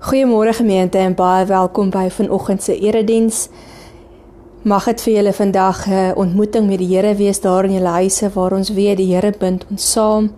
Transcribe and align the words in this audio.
Goeiemôre 0.00 0.54
gemeente 0.54 0.98
en 0.98 1.12
baie 1.14 1.44
welkom 1.44 1.90
by 1.92 2.06
vanoggend 2.08 2.62
se 2.62 2.72
erediens. 2.78 3.48
Mag 4.62 4.86
dit 4.88 5.02
vir 5.04 5.12
julle 5.12 5.32
vandag 5.32 5.82
'n 5.88 6.14
ontmoeting 6.16 6.66
met 6.68 6.78
die 6.78 6.96
Here 6.96 7.14
wees 7.14 7.40
daar 7.40 7.64
in 7.64 7.72
julle 7.72 7.88
huise 7.88 8.30
waar 8.32 8.52
ons 8.52 8.70
weet 8.70 8.96
die 8.96 9.14
Here 9.14 9.32
bind 9.38 9.66
ons 9.70 9.92
saam, 9.92 10.32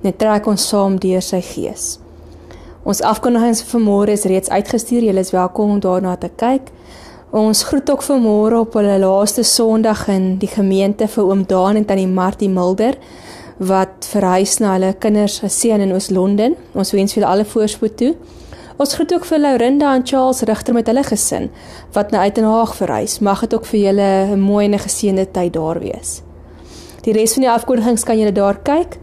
net 0.00 0.18
trek 0.18 0.46
ons 0.46 0.68
saam 0.68 0.98
deur 0.98 1.22
sy 1.22 1.40
gees. 1.40 1.98
Ons 2.82 3.02
afkondigings 3.02 3.62
vir 3.62 3.80
môre 3.80 4.10
is 4.10 4.24
reeds 4.24 4.48
uitgestuur. 4.48 5.02
Julle 5.02 5.20
is 5.20 5.30
welkom 5.30 5.70
om 5.70 5.80
daarna 5.80 6.16
te 6.16 6.30
kyk. 6.36 6.72
Ons 7.30 7.62
groet 7.62 7.90
ook 7.90 8.02
vir 8.02 8.18
môre 8.18 8.58
op 8.58 8.72
hulle 8.72 8.98
laaste 8.98 9.42
Sondag 9.42 10.08
in 10.08 10.38
die 10.38 10.50
gemeente 10.50 11.08
vir 11.08 11.24
oom 11.24 11.46
Daan 11.46 11.76
en 11.76 11.84
tannie 11.84 12.08
Martie 12.08 12.48
Mulder 12.48 12.94
wat 13.58 14.08
verhuis 14.10 14.58
na 14.58 14.72
hulle 14.72 14.94
kinders 14.98 15.34
se 15.34 15.48
seun 15.48 15.80
in 15.80 15.92
Oos-London. 15.92 16.56
Ons 16.74 16.90
wens 16.92 17.12
vir 17.12 17.22
hulle 17.22 17.32
alle 17.32 17.44
voorspoed 17.44 17.96
toe. 17.96 18.14
Ons 18.76 18.96
groet 18.98 19.12
ook 19.14 19.24
vir 19.28 19.38
Laurinda 19.38 19.92
en 19.94 20.02
Charles 20.02 20.40
Rigter 20.40 20.74
met 20.74 20.88
hulle 20.90 21.04
gesin 21.06 21.50
wat 21.94 22.10
na 22.10 22.24
Uitenhaag 22.26 22.74
verhuis. 22.74 23.20
Mag 23.22 23.40
dit 23.40 23.54
ook 23.54 23.66
vir 23.70 23.80
julle 23.80 24.34
'n 24.34 24.40
mooi 24.40 24.64
en 24.66 24.78
geseënde 24.78 25.30
tyd 25.30 25.52
daar 25.52 25.78
wees. 25.78 26.22
Die 27.02 27.12
res 27.12 27.32
van 27.32 27.42
die 27.42 27.50
afkondigings 27.50 28.04
kan 28.04 28.18
julle 28.18 28.32
daar 28.32 28.58
kyk. 28.62 28.98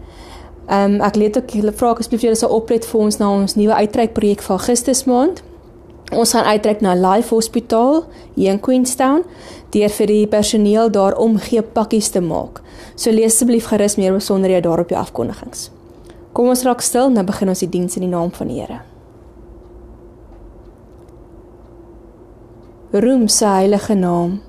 Ehm 0.68 0.94
um, 0.94 1.00
ek 1.00 1.16
leet 1.16 1.36
ook 1.36 1.50
julle 1.50 1.72
vra 1.72 1.92
asseblief 1.92 2.20
julle 2.20 2.36
sal 2.36 2.50
oplet 2.50 2.84
vir 2.86 3.00
ons 3.00 3.18
na 3.18 3.30
ons 3.30 3.54
nuwe 3.54 3.74
uitreik 3.74 4.12
projek 4.12 4.42
vir 4.42 4.56
Augustus 4.56 5.04
maand. 5.04 5.42
Ons 6.12 6.32
gaan 6.32 6.44
uitreik 6.44 6.80
na 6.80 6.94
Life 6.94 7.34
Hospitaal 7.34 8.04
hier 8.34 8.52
in 8.52 8.60
Queenstown 8.60 9.24
deur 9.70 9.88
vir 9.88 10.06
die 10.06 10.26
personeel 10.26 10.90
daar 10.90 11.16
omgee 11.16 11.62
pakkies 11.62 12.10
te 12.10 12.20
maak. 12.20 12.60
So 12.94 13.10
lees 13.10 13.32
asseblief 13.34 13.66
gerus 13.66 13.96
meer 13.96 14.12
besonderhede 14.12 14.68
daar 14.68 14.80
op 14.80 14.88
die 14.88 14.98
afkondigings. 14.98 15.70
Kom 16.32 16.48
ons 16.48 16.62
raak 16.62 16.80
stil 16.80 17.06
en 17.06 17.14
dan 17.14 17.26
begin 17.26 17.48
ons 17.48 17.58
die 17.58 17.68
diens 17.68 17.96
in 17.96 18.02
die 18.02 18.10
naam 18.10 18.30
van 18.30 18.48
die 18.48 18.60
Here. 18.60 18.82
Roem 22.92 23.28
sy 23.28 23.48
heilige 23.48 23.94
naam. 23.96 24.40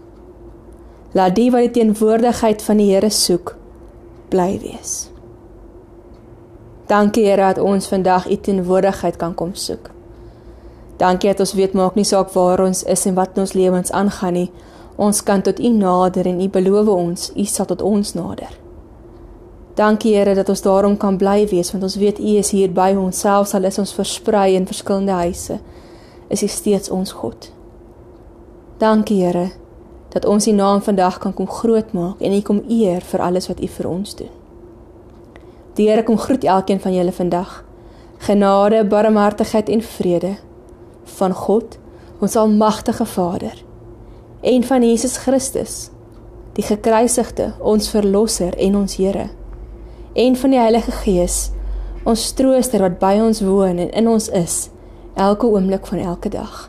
Laat 1.15 1.35
die 1.37 1.47
wat 1.51 1.63
die 1.63 1.75
teenwoordigheid 1.77 2.63
van 2.65 2.81
die 2.81 2.89
Here 2.91 3.09
soek, 3.09 3.53
bly 4.33 4.57
wees. 4.59 5.07
Dankie 6.91 7.23
Here 7.23 7.53
dat 7.53 7.61
ons 7.63 7.87
vandag 7.87 8.27
u 8.27 8.35
teenwoordigheid 8.35 9.15
kan 9.21 9.31
kom 9.33 9.53
soek. 9.55 9.87
Dankie 10.99 11.31
dat 11.31 11.39
ons 11.39 11.55
weet 11.55 11.73
maak 11.73 11.95
nie 11.95 12.03
saak 12.03 12.35
waar 12.35 12.65
ons 12.65 12.83
is 12.83 13.05
en 13.07 13.15
wat 13.15 13.37
in 13.37 13.45
ons 13.45 13.55
lewens 13.55 13.95
aangaan 13.95 14.35
nie. 14.35 14.51
Ons 14.99 15.23
kan 15.23 15.41
tot 15.41 15.59
u 15.59 15.71
nader 15.71 16.27
en 16.27 16.43
u 16.43 16.49
beloof 16.49 16.91
ons, 16.91 17.31
u 17.39 17.47
sal 17.47 17.71
tot 17.71 17.81
ons 17.81 18.13
nader. 18.13 18.59
Dankie 19.79 20.17
Here 20.17 20.35
dat 20.35 20.49
ons 20.49 20.61
daarom 20.61 20.97
kan 20.97 21.15
bly 21.17 21.47
wees 21.47 21.71
want 21.71 21.87
ons 21.87 21.95
weet 21.95 22.19
u 22.19 22.37
is 22.43 22.51
hier 22.51 22.75
by 22.75 22.91
ons 22.91 23.23
selfs 23.23 23.55
al 23.55 23.71
is 23.71 23.79
ons 23.79 23.95
versprei 23.95 24.51
in 24.59 24.67
verskillende 24.67 25.15
huise. 25.23 25.61
Is 26.27 26.43
u 26.43 26.47
steeds 26.47 26.91
ons 26.91 27.15
God. 27.23 27.53
Dankie 28.83 29.21
Here 29.23 29.47
dat 30.11 30.25
ons 30.25 30.45
U 30.47 30.51
naam 30.51 30.81
vandag 30.81 31.17
kan 31.17 31.33
kom 31.33 31.47
grootmaak 31.47 32.19
en 32.21 32.33
U 32.35 32.39
kom 32.41 32.59
eer 32.69 33.01
vir 33.01 33.21
alles 33.23 33.47
wat 33.47 33.61
U 33.63 33.67
vir 33.67 33.87
ons 33.87 34.15
doen. 34.19 34.31
Die 35.77 35.87
Here 35.87 36.03
kom 36.03 36.17
groet 36.19 36.43
elkeen 36.43 36.81
van 36.83 36.93
julle 36.93 37.13
vandag. 37.15 37.63
Genade, 38.27 38.83
barmhartigheid 38.85 39.69
en 39.71 39.81
vrede 39.81 40.33
van 41.15 41.33
God, 41.33 41.77
ons 42.19 42.35
almagtige 42.35 43.05
Vader, 43.05 43.55
en 44.41 44.63
van 44.63 44.83
Jesus 44.83 45.17
Christus, 45.17 45.75
die 46.55 46.63
gekruisigde, 46.63 47.53
ons 47.59 47.89
verlosser 47.91 48.55
en 48.55 48.77
ons 48.83 48.95
Here, 48.99 49.29
en 50.13 50.35
van 50.39 50.55
die 50.55 50.59
Heilige 50.59 50.95
Gees, 51.03 51.37
ons 52.03 52.25
trooster 52.35 52.83
wat 52.83 52.99
by 52.99 53.15
ons 53.23 53.43
woon 53.47 53.79
en 53.79 53.91
in 53.91 54.11
ons 54.11 54.27
is 54.29 54.67
elke 55.15 55.47
oomblik 55.47 55.87
van 55.87 56.03
elke 56.03 56.31
dag. 56.31 56.67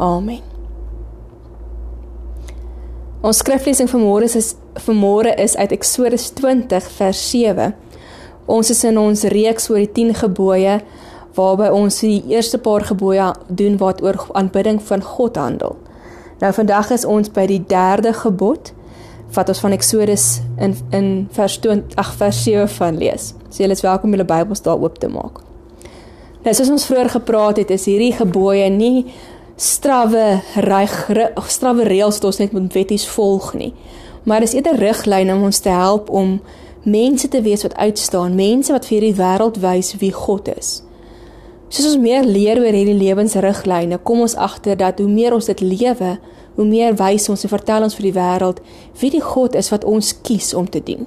Amen. 0.00 0.51
Ons 3.22 3.38
skriflesing 3.38 3.86
vir 3.86 4.00
môre 4.02 4.26
is 4.26 4.48
vir 4.82 4.96
môre 4.98 5.32
is 5.38 5.52
uit 5.54 5.72
Eksodus 5.76 6.24
20 6.40 6.88
vers 6.96 7.18
7. 7.30 7.68
Ons 8.50 8.72
is 8.74 8.80
in 8.88 8.98
ons 8.98 9.22
reeks 9.30 9.68
oor 9.70 9.78
die 9.78 9.92
10 9.94 10.16
gebooie 10.24 10.80
waarby 11.36 11.68
ons 11.70 12.00
die 12.02 12.18
eerste 12.32 12.58
paar 12.58 12.82
gebooie 12.88 13.28
doen 13.46 13.78
wat 13.78 14.02
oor 14.02 14.18
aanbidding 14.34 14.82
van 14.88 15.06
God 15.06 15.38
handel. 15.38 15.78
Nou 16.42 16.50
vandag 16.56 16.90
is 16.98 17.06
ons 17.06 17.30
by 17.30 17.46
die 17.46 17.60
derde 17.62 18.10
gebod 18.24 18.72
wat 19.36 19.54
ons 19.54 19.62
van 19.62 19.78
Eksodus 19.78 20.26
in 20.58 20.74
in 20.90 21.08
vers 21.38 21.60
20 21.62 21.94
ag 22.02 22.10
vers 22.18 22.42
7 22.42 22.66
van 22.74 22.98
lees. 22.98 23.36
So 23.50 23.62
julle 23.62 23.78
is 23.78 23.86
welkom 23.86 24.10
om 24.10 24.18
julle 24.18 24.26
Bybels 24.34 24.66
daar 24.66 24.82
oop 24.82 24.98
te 24.98 25.06
maak. 25.06 25.38
Nou 26.42 26.56
soos 26.58 26.74
ons 26.74 26.90
vroeër 26.90 27.14
gepraat 27.20 27.62
het, 27.62 27.70
is 27.70 27.86
hierdie 27.86 28.16
gebooie 28.18 28.66
nie 28.66 29.12
strawwe 29.62 30.40
reg 30.66 30.94
strawwe 31.46 31.86
reëls 31.86 32.18
wat 32.18 32.28
ons 32.32 32.40
net 32.42 32.54
moet 32.54 32.72
wetties 32.74 33.06
volg 33.14 33.52
nie. 33.54 33.70
Maar 34.26 34.42
dis 34.42 34.54
eerder 34.58 34.78
riglyne 34.78 35.34
om 35.34 35.46
ons 35.50 35.62
te 35.62 35.70
help 35.70 36.10
om 36.10 36.40
mense 36.82 37.28
te 37.28 37.42
wees 37.42 37.62
wat 37.62 37.76
uitstaan, 37.78 38.34
mense 38.34 38.72
wat 38.74 38.86
vir 38.86 38.98
hierdie 38.98 39.18
wêreld 39.18 39.60
wys 39.62 39.94
wie 40.02 40.12
God 40.14 40.50
is. 40.56 40.80
Soos 41.72 41.92
ons 41.92 42.02
meer 42.02 42.26
leer 42.26 42.58
oor 42.60 42.74
hierdie 42.74 42.98
lewensriglyne, 42.98 44.00
kom 44.02 44.20
ons 44.26 44.36
agter 44.36 44.76
dat 44.76 44.98
hoe 45.00 45.08
meer 45.08 45.34
ons 45.34 45.46
dit 45.48 45.62
lewe, 45.64 46.16
hoe 46.58 46.66
meer 46.68 46.98
wys 46.98 47.30
ons 47.32 47.46
en 47.46 47.52
vertel 47.54 47.86
ons 47.86 47.96
vir 47.96 48.10
die 48.10 48.16
wêreld 48.18 48.60
wie 49.00 49.10
die 49.14 49.24
God 49.24 49.56
is 49.56 49.70
wat 49.72 49.86
ons 49.88 50.12
kies 50.26 50.52
om 50.58 50.68
te 50.68 50.82
dien. 50.84 51.06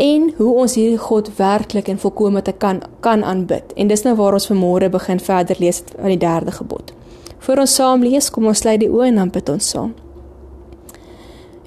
En 0.00 0.30
hoe 0.38 0.54
ons 0.64 0.74
hierdie 0.78 0.98
God 0.98 1.28
werklik 1.36 1.90
en 1.90 2.00
volkome 2.02 2.42
te 2.42 2.54
kan 2.56 2.80
kan 3.04 3.22
aanbid. 3.22 3.74
En 3.76 3.90
dis 3.90 4.02
nou 4.06 4.16
waar 4.18 4.34
ons 4.38 4.48
vanmôre 4.50 4.88
begin 4.90 5.20
verder 5.22 5.60
lees 5.60 5.82
van 5.92 6.10
die 6.10 6.18
derde 6.18 6.54
gebod. 6.56 6.94
Voor 7.44 7.60
ons 7.60 7.74
saam 7.74 8.00
lees, 8.00 8.30
kom 8.32 8.46
ons 8.48 8.62
sluit 8.62 8.80
die 8.80 8.88
oë 8.88 9.10
en 9.10 9.18
dan 9.20 9.30
bid 9.32 9.50
ons 9.52 9.66
saam. 9.74 9.90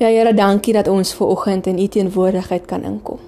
Ja 0.01 0.09
Here, 0.09 0.31
dankie 0.33 0.73
dat 0.73 0.87
ons 0.89 1.11
ver 1.13 1.29
oggend 1.29 1.67
in 1.69 1.77
U 1.77 1.85
teenwoordigheid 1.87 2.65
kan 2.65 2.85
inkom. 2.85 3.19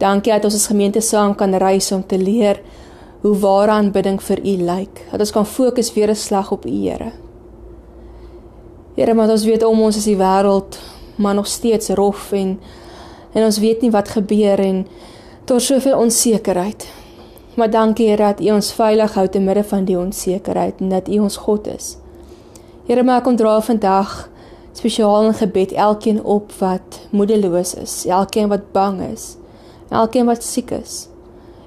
Dankie 0.00 0.32
dat 0.32 0.46
ons 0.48 0.56
as 0.56 0.70
gemeente 0.70 1.02
saam 1.04 1.34
kan 1.36 1.52
reis 1.60 1.90
om 1.92 2.06
te 2.08 2.16
leer 2.16 2.62
hoe 3.20 3.34
ware 3.44 3.76
aanbidding 3.76 4.16
vir 4.20 4.40
U 4.40 4.54
lyk. 4.64 5.02
Dat 5.10 5.20
ons 5.20 5.34
kan 5.36 5.46
fokus 5.46 5.92
weer 5.92 6.10
'n 6.10 6.16
slag 6.16 6.52
op 6.52 6.64
U, 6.64 6.70
Here. 6.70 7.12
Here, 8.96 9.14
maar 9.14 9.30
ons 9.30 9.44
weet 9.44 9.64
om 9.64 9.80
ons 9.80 9.96
is 9.96 10.04
die 10.04 10.16
wêreld 10.16 10.78
maar 11.16 11.34
nog 11.34 11.46
steeds 11.46 11.88
rof 11.88 12.32
en 12.32 12.60
en 13.32 13.44
ons 13.44 13.58
weet 13.58 13.80
nie 13.80 13.90
wat 13.90 14.08
gebeur 14.08 14.58
en 14.58 14.86
daar's 15.44 15.66
soveel 15.66 15.98
onsekerheid. 15.98 17.01
Maar 17.54 17.70
dankie 17.70 18.08
Here 18.08 18.22
dat 18.22 18.40
U 18.40 18.50
ons 18.50 18.72
veilig 18.72 19.14
hou 19.14 19.28
te 19.28 19.40
midde 19.40 19.64
van 19.64 19.84
die 19.84 19.98
onsekerheid 19.98 20.80
en 20.80 20.88
dat 20.88 21.08
U 21.08 21.18
ons 21.18 21.36
God 21.36 21.66
is. 21.66 21.96
Here, 22.86 23.02
maak 23.04 23.26
ons 23.28 23.38
dra 23.38 23.60
vandag 23.60 24.30
spesiaal 24.72 25.28
in 25.28 25.36
gebed 25.36 25.72
elkeen 25.76 26.22
op 26.24 26.52
wat 26.58 27.00
moedeloos 27.10 27.74
is, 27.74 28.06
elkeen 28.08 28.48
wat 28.48 28.72
bang 28.72 29.02
is, 29.12 29.36
elkeen 29.90 30.26
wat 30.26 30.44
siek 30.44 30.72
is. 30.72 31.06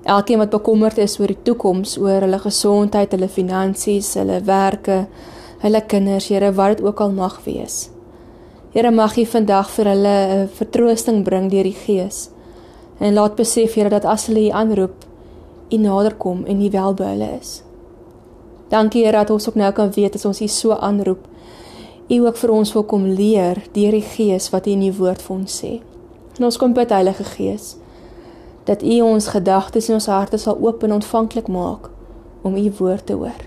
Elkeen 0.03 0.41
wat 0.41 0.49
bekommerd 0.49 0.97
is 1.01 1.19
oor 1.19 1.29
die 1.29 1.41
toekoms, 1.45 1.95
oor 2.01 2.25
hulle 2.25 2.39
gesondheid, 2.41 3.13
hulle 3.13 3.29
finansies, 3.29 4.13
hulle 4.17 4.41
werke, 4.45 5.05
hulle 5.61 5.81
kinders, 5.85 6.29
Here, 6.33 6.51
wat 6.53 6.77
dit 6.77 6.85
ook 6.85 7.01
al 7.01 7.13
mag 7.13 7.39
wees. 7.45 7.89
Here, 8.73 8.91
mag 8.91 9.17
U 9.17 9.25
vandag 9.25 9.69
vir 9.69 9.93
hulle 9.93 10.15
'n 10.43 10.49
vertroosting 10.49 11.23
bring 11.23 11.49
deur 11.49 11.63
die 11.63 11.77
Gees. 11.85 12.29
En 12.99 13.13
laat 13.13 13.35
besef 13.35 13.73
Here 13.73 13.89
dat 13.89 14.05
as 14.05 14.27
hulle 14.27 14.49
U 14.49 14.49
aanroep, 14.49 15.05
U 15.71 15.77
naderkom 15.77 16.43
en 16.45 16.61
U 16.61 16.69
wel 16.69 16.93
by 16.93 17.03
hulle 17.03 17.29
is. 17.39 17.63
Dankie 18.69 19.05
Here 19.05 19.17
dat 19.17 19.29
ons 19.29 19.47
ook 19.49 19.55
nou 19.55 19.71
kan 19.73 19.91
weet 19.91 20.15
as 20.15 20.25
ons 20.25 20.41
U 20.41 20.47
so 20.47 20.73
aanroep, 20.73 21.25
U 22.09 22.19
ook 22.25 22.37
vir 22.37 22.51
ons 22.53 22.73
wil 22.73 22.83
kom 22.83 23.05
leer 23.05 23.63
deur 23.73 23.97
die 23.97 24.05
Gees 24.05 24.49
wat 24.53 24.67
U 24.67 24.73
in 24.75 24.83
U 24.85 24.91
woord 24.99 25.21
vir 25.25 25.35
ons 25.35 25.55
sê. 25.61 25.71
En 26.37 26.45
ons 26.45 26.57
kom 26.57 26.73
bid 26.73 26.93
Heilige 26.93 27.23
Gees 27.23 27.75
dat 28.65 28.83
U 28.83 28.99
ons 29.05 29.27
gedagtes 29.29 29.89
en 29.89 29.97
ons 29.97 30.09
harte 30.09 30.37
sal 30.41 30.57
oop 30.61 30.83
en 30.83 30.97
ontvanklik 30.99 31.49
maak 31.49 31.89
om 32.45 32.57
U 32.57 32.65
woord 32.77 33.05
te 33.05 33.17
hoor. 33.17 33.41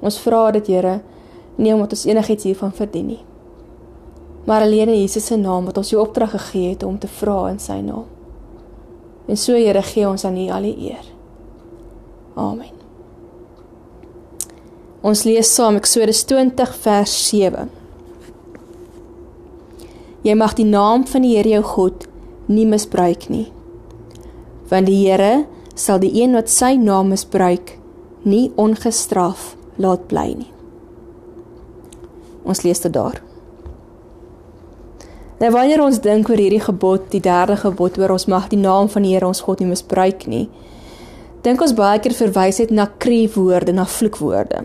Ons 0.00 0.18
vra 0.22 0.50
dit 0.58 0.66
Here, 0.70 1.00
nie 1.56 1.74
omdat 1.74 1.94
ons 1.94 2.06
enigiets 2.10 2.46
hiervan 2.50 2.74
verdien 2.74 3.06
nie, 3.06 3.22
maar 4.46 4.62
alleen 4.62 4.88
in 4.88 5.00
Jesus 5.00 5.26
se 5.26 5.38
naam 5.38 5.66
wat 5.66 5.78
ons 5.78 5.92
U 5.94 6.02
opdrag 6.02 6.34
gegee 6.34 6.74
het 6.74 6.82
om 6.86 6.98
te 6.98 7.10
vra 7.10 7.48
in 7.50 7.58
Sy 7.62 7.80
naam. 7.82 8.15
En 9.26 9.36
so 9.36 9.54
Here 9.58 9.82
gee 9.82 10.06
ons 10.08 10.24
aan 10.24 10.38
U 10.38 10.48
al 10.54 10.68
die 10.68 10.90
eer. 10.90 11.06
Amen. 12.36 12.74
Ons 15.06 15.24
lees 15.26 15.50
saam 15.54 15.78
Eksodus 15.78 16.24
20 16.26 16.72
vers 16.82 17.12
7. 17.28 17.68
Jy 20.26 20.34
mag 20.34 20.56
die 20.58 20.66
naam 20.66 21.06
van 21.06 21.22
die 21.22 21.36
Here 21.36 21.56
jou 21.58 21.62
God 21.66 22.06
nie 22.50 22.66
misbruik 22.66 23.28
nie. 23.30 23.46
Want 24.70 24.90
die 24.90 24.98
Here 25.04 25.46
sal 25.78 26.00
die 26.02 26.14
een 26.18 26.34
wat 26.34 26.50
sy 26.50 26.74
naam 26.80 27.12
misbruik 27.14 27.76
nie 28.26 28.50
ongestraf 28.58 29.54
laat 29.78 30.08
bly 30.10 30.28
nie. 30.34 30.50
Ons 32.46 32.62
lees 32.66 32.82
dit 32.82 32.94
daar. 32.94 33.20
Nou 35.36 35.50
wanneer 35.52 35.82
ons 35.84 35.98
dink 36.00 36.30
oor 36.30 36.40
hierdie 36.40 36.62
gebod, 36.64 37.10
die 37.12 37.20
derde 37.20 37.58
gebod 37.60 37.98
oor 38.00 38.14
ons 38.14 38.24
mag 38.32 38.46
die 38.48 38.60
naam 38.60 38.88
van 38.88 39.04
die 39.04 39.12
Here 39.12 39.28
ons 39.28 39.42
God 39.44 39.60
nie 39.60 39.68
misbruik 39.68 40.24
nie, 40.32 40.46
dink 41.44 41.60
ons 41.60 41.74
baie 41.76 42.00
keer 42.00 42.16
verwys 42.16 42.62
dit 42.62 42.72
na 42.72 42.86
kreewoorde, 43.04 43.74
na 43.76 43.84
vloekwoorde. 43.84 44.64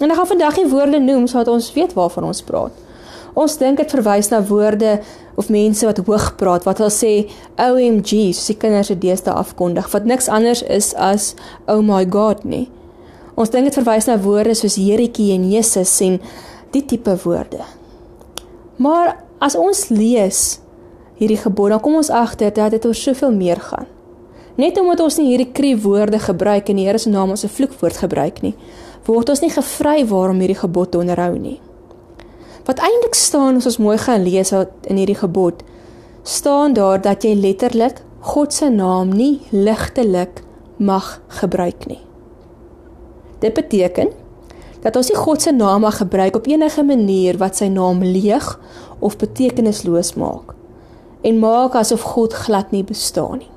En 0.00 0.12
ek 0.12 0.18
gaan 0.18 0.28
vandag 0.28 0.58
die 0.60 0.68
woorde 0.68 1.00
noem 1.00 1.24
sodat 1.28 1.48
ons 1.52 1.70
weet 1.72 1.96
waarvan 1.96 2.28
ons 2.28 2.42
praat. 2.44 2.76
Ons 3.38 3.56
dink 3.60 3.80
dit 3.80 3.94
verwys 3.94 4.28
na 4.32 4.42
woorde 4.44 4.98
of 5.40 5.48
mense 5.48 5.86
wat 5.86 6.02
hoog 6.04 6.28
praat, 6.36 6.66
wat 6.68 6.82
hulle 6.82 6.92
sê 6.92 7.12
OMG, 7.56 8.34
soos 8.36 8.52
die 8.52 8.58
kinders 8.60 8.90
se 8.90 8.98
deesdae 9.00 9.32
afkondig, 9.40 9.88
wat 9.94 10.08
niks 10.08 10.28
anders 10.28 10.60
is 10.68 10.92
as 11.00 11.32
oh 11.70 11.80
my 11.84 12.02
god 12.04 12.44
nie. 12.44 12.66
Ons 13.40 13.54
dink 13.54 13.70
dit 13.70 13.80
verwys 13.80 14.10
na 14.10 14.18
woorde 14.20 14.52
soos 14.58 14.76
Heretjie 14.76 15.30
en 15.32 15.48
Jesus 15.48 15.94
en 16.04 16.20
die 16.74 16.84
tipe 16.84 17.16
woorde. 17.24 17.64
Maar 18.80 19.16
as 19.40 19.56
ons 19.56 19.88
lees 19.88 20.60
hierdie 21.20 21.40
gebod, 21.40 21.72
dan 21.72 21.80
kom 21.80 21.96
ons 22.00 22.12
agter 22.12 22.52
dat 22.54 22.74
dit 22.76 22.84
oor 22.86 22.96
soveel 22.96 23.32
meer 23.32 23.60
gaan. 23.60 23.88
Net 24.60 24.78
omdat 24.80 25.00
ons 25.00 25.16
nie 25.20 25.30
hierdie 25.30 25.52
krie 25.56 25.76
woorde 25.80 26.18
gebruik 26.20 26.68
in 26.68 26.80
die 26.80 26.86
Here 26.86 26.98
se 26.98 27.10
naam 27.10 27.32
as 27.32 27.44
'n 27.44 27.48
vloekwoord 27.48 27.96
gebruik 27.96 28.42
nie, 28.42 28.54
word 29.06 29.28
ons 29.28 29.40
nie 29.40 29.50
gevry 29.50 30.04
waarom 30.06 30.40
hierdie 30.40 30.60
gebod 30.60 30.90
te 30.90 30.98
onderhou 30.98 31.38
nie. 31.38 31.60
Wat 32.64 32.78
eintlik 32.78 33.14
staan 33.14 33.56
as 33.56 33.66
ons 33.66 33.78
mooi 33.78 33.98
gaan 33.98 34.22
lees 34.22 34.52
in 34.52 34.96
hierdie 34.96 35.18
gebod, 35.18 35.62
staan 36.22 36.72
daar 36.72 37.00
dat 37.00 37.24
jy 37.24 37.34
letterlik 37.34 38.02
God 38.20 38.52
se 38.52 38.68
naam 38.68 39.08
nie 39.08 39.40
ligtelik 39.50 40.42
mag 40.76 41.20
gebruik 41.28 41.86
nie. 41.86 42.00
Dit 43.40 43.54
beteken 43.54 44.08
dat 44.82 44.96
ons 44.96 45.08
nie 45.08 45.18
God 45.18 45.42
se 45.42 45.52
naam 45.52 45.80
mag 45.80 45.96
gebruik 45.96 46.36
op 46.36 46.46
enige 46.46 46.82
manier 46.82 47.38
wat 47.38 47.56
sy 47.56 47.68
naam 47.68 48.02
leeg 48.02 48.58
of 48.98 49.16
betekenisloos 49.16 50.14
maak 50.14 50.54
en 51.22 51.38
maak 51.38 51.74
asof 51.74 52.00
God 52.14 52.32
glad 52.32 52.70
nie 52.70 52.84
bestaan 52.84 53.38
nie. 53.38 53.50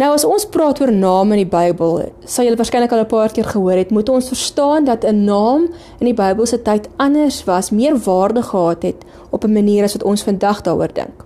Nou 0.00 0.14
as 0.14 0.24
ons 0.24 0.46
praat 0.48 0.78
oor 0.80 0.92
name 0.94 1.34
in 1.36 1.42
die 1.42 1.50
Bybel, 1.50 1.98
sal 2.24 2.46
julle 2.46 2.56
waarskynlik 2.56 2.92
al 2.92 3.02
'n 3.02 3.06
paar 3.06 3.32
keer 3.32 3.44
gehoor 3.44 3.76
het, 3.76 3.90
moet 3.90 4.08
ons 4.08 4.28
verstaan 4.28 4.84
dat 4.84 5.04
'n 5.04 5.24
naam 5.24 5.68
in 5.98 6.06
die 6.06 6.14
Bybel 6.14 6.46
se 6.46 6.62
tyd 6.62 6.88
anders 6.96 7.44
was, 7.44 7.70
meer 7.70 7.98
waarde 7.98 8.42
gehad 8.42 8.82
het 8.82 9.04
op 9.30 9.44
'n 9.44 9.52
manier 9.52 9.84
as 9.84 9.92
wat 9.92 10.02
ons 10.02 10.22
vandag 10.22 10.62
daaroor 10.62 10.92
dink. 10.92 11.24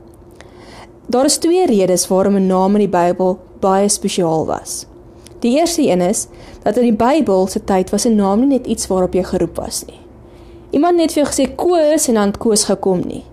Daar 1.06 1.24
is 1.24 1.36
twee 1.36 1.66
redes 1.66 2.08
waarom 2.08 2.36
'n 2.36 2.46
naam 2.46 2.74
in 2.74 2.90
die 2.90 2.98
Bybel 2.98 3.38
baie 3.60 3.88
spesiaal 3.88 4.46
was. 4.46 4.86
Die 5.44 5.58
eerste 5.58 5.82
een 5.82 6.00
is 6.00 6.26
dat 6.62 6.76
in 6.80 6.86
die 6.88 6.96
Bybel 6.96 7.46
se 7.52 7.60
tyd 7.64 7.90
was 7.92 8.06
'n 8.08 8.16
naam 8.16 8.40
nie 8.40 8.56
net 8.56 8.66
iets 8.66 8.86
waarop 8.86 9.12
jy 9.12 9.22
geroep 9.22 9.56
was 9.56 9.84
nie. 9.84 10.00
Iemand 10.70 10.96
net 10.96 11.12
vir 11.12 11.22
jou 11.22 11.32
gesê 11.32 11.54
Koos 11.54 12.08
en 12.08 12.14
dan 12.14 12.32
Koos 12.38 12.64
gekom 12.64 13.00
nie. 13.06 13.24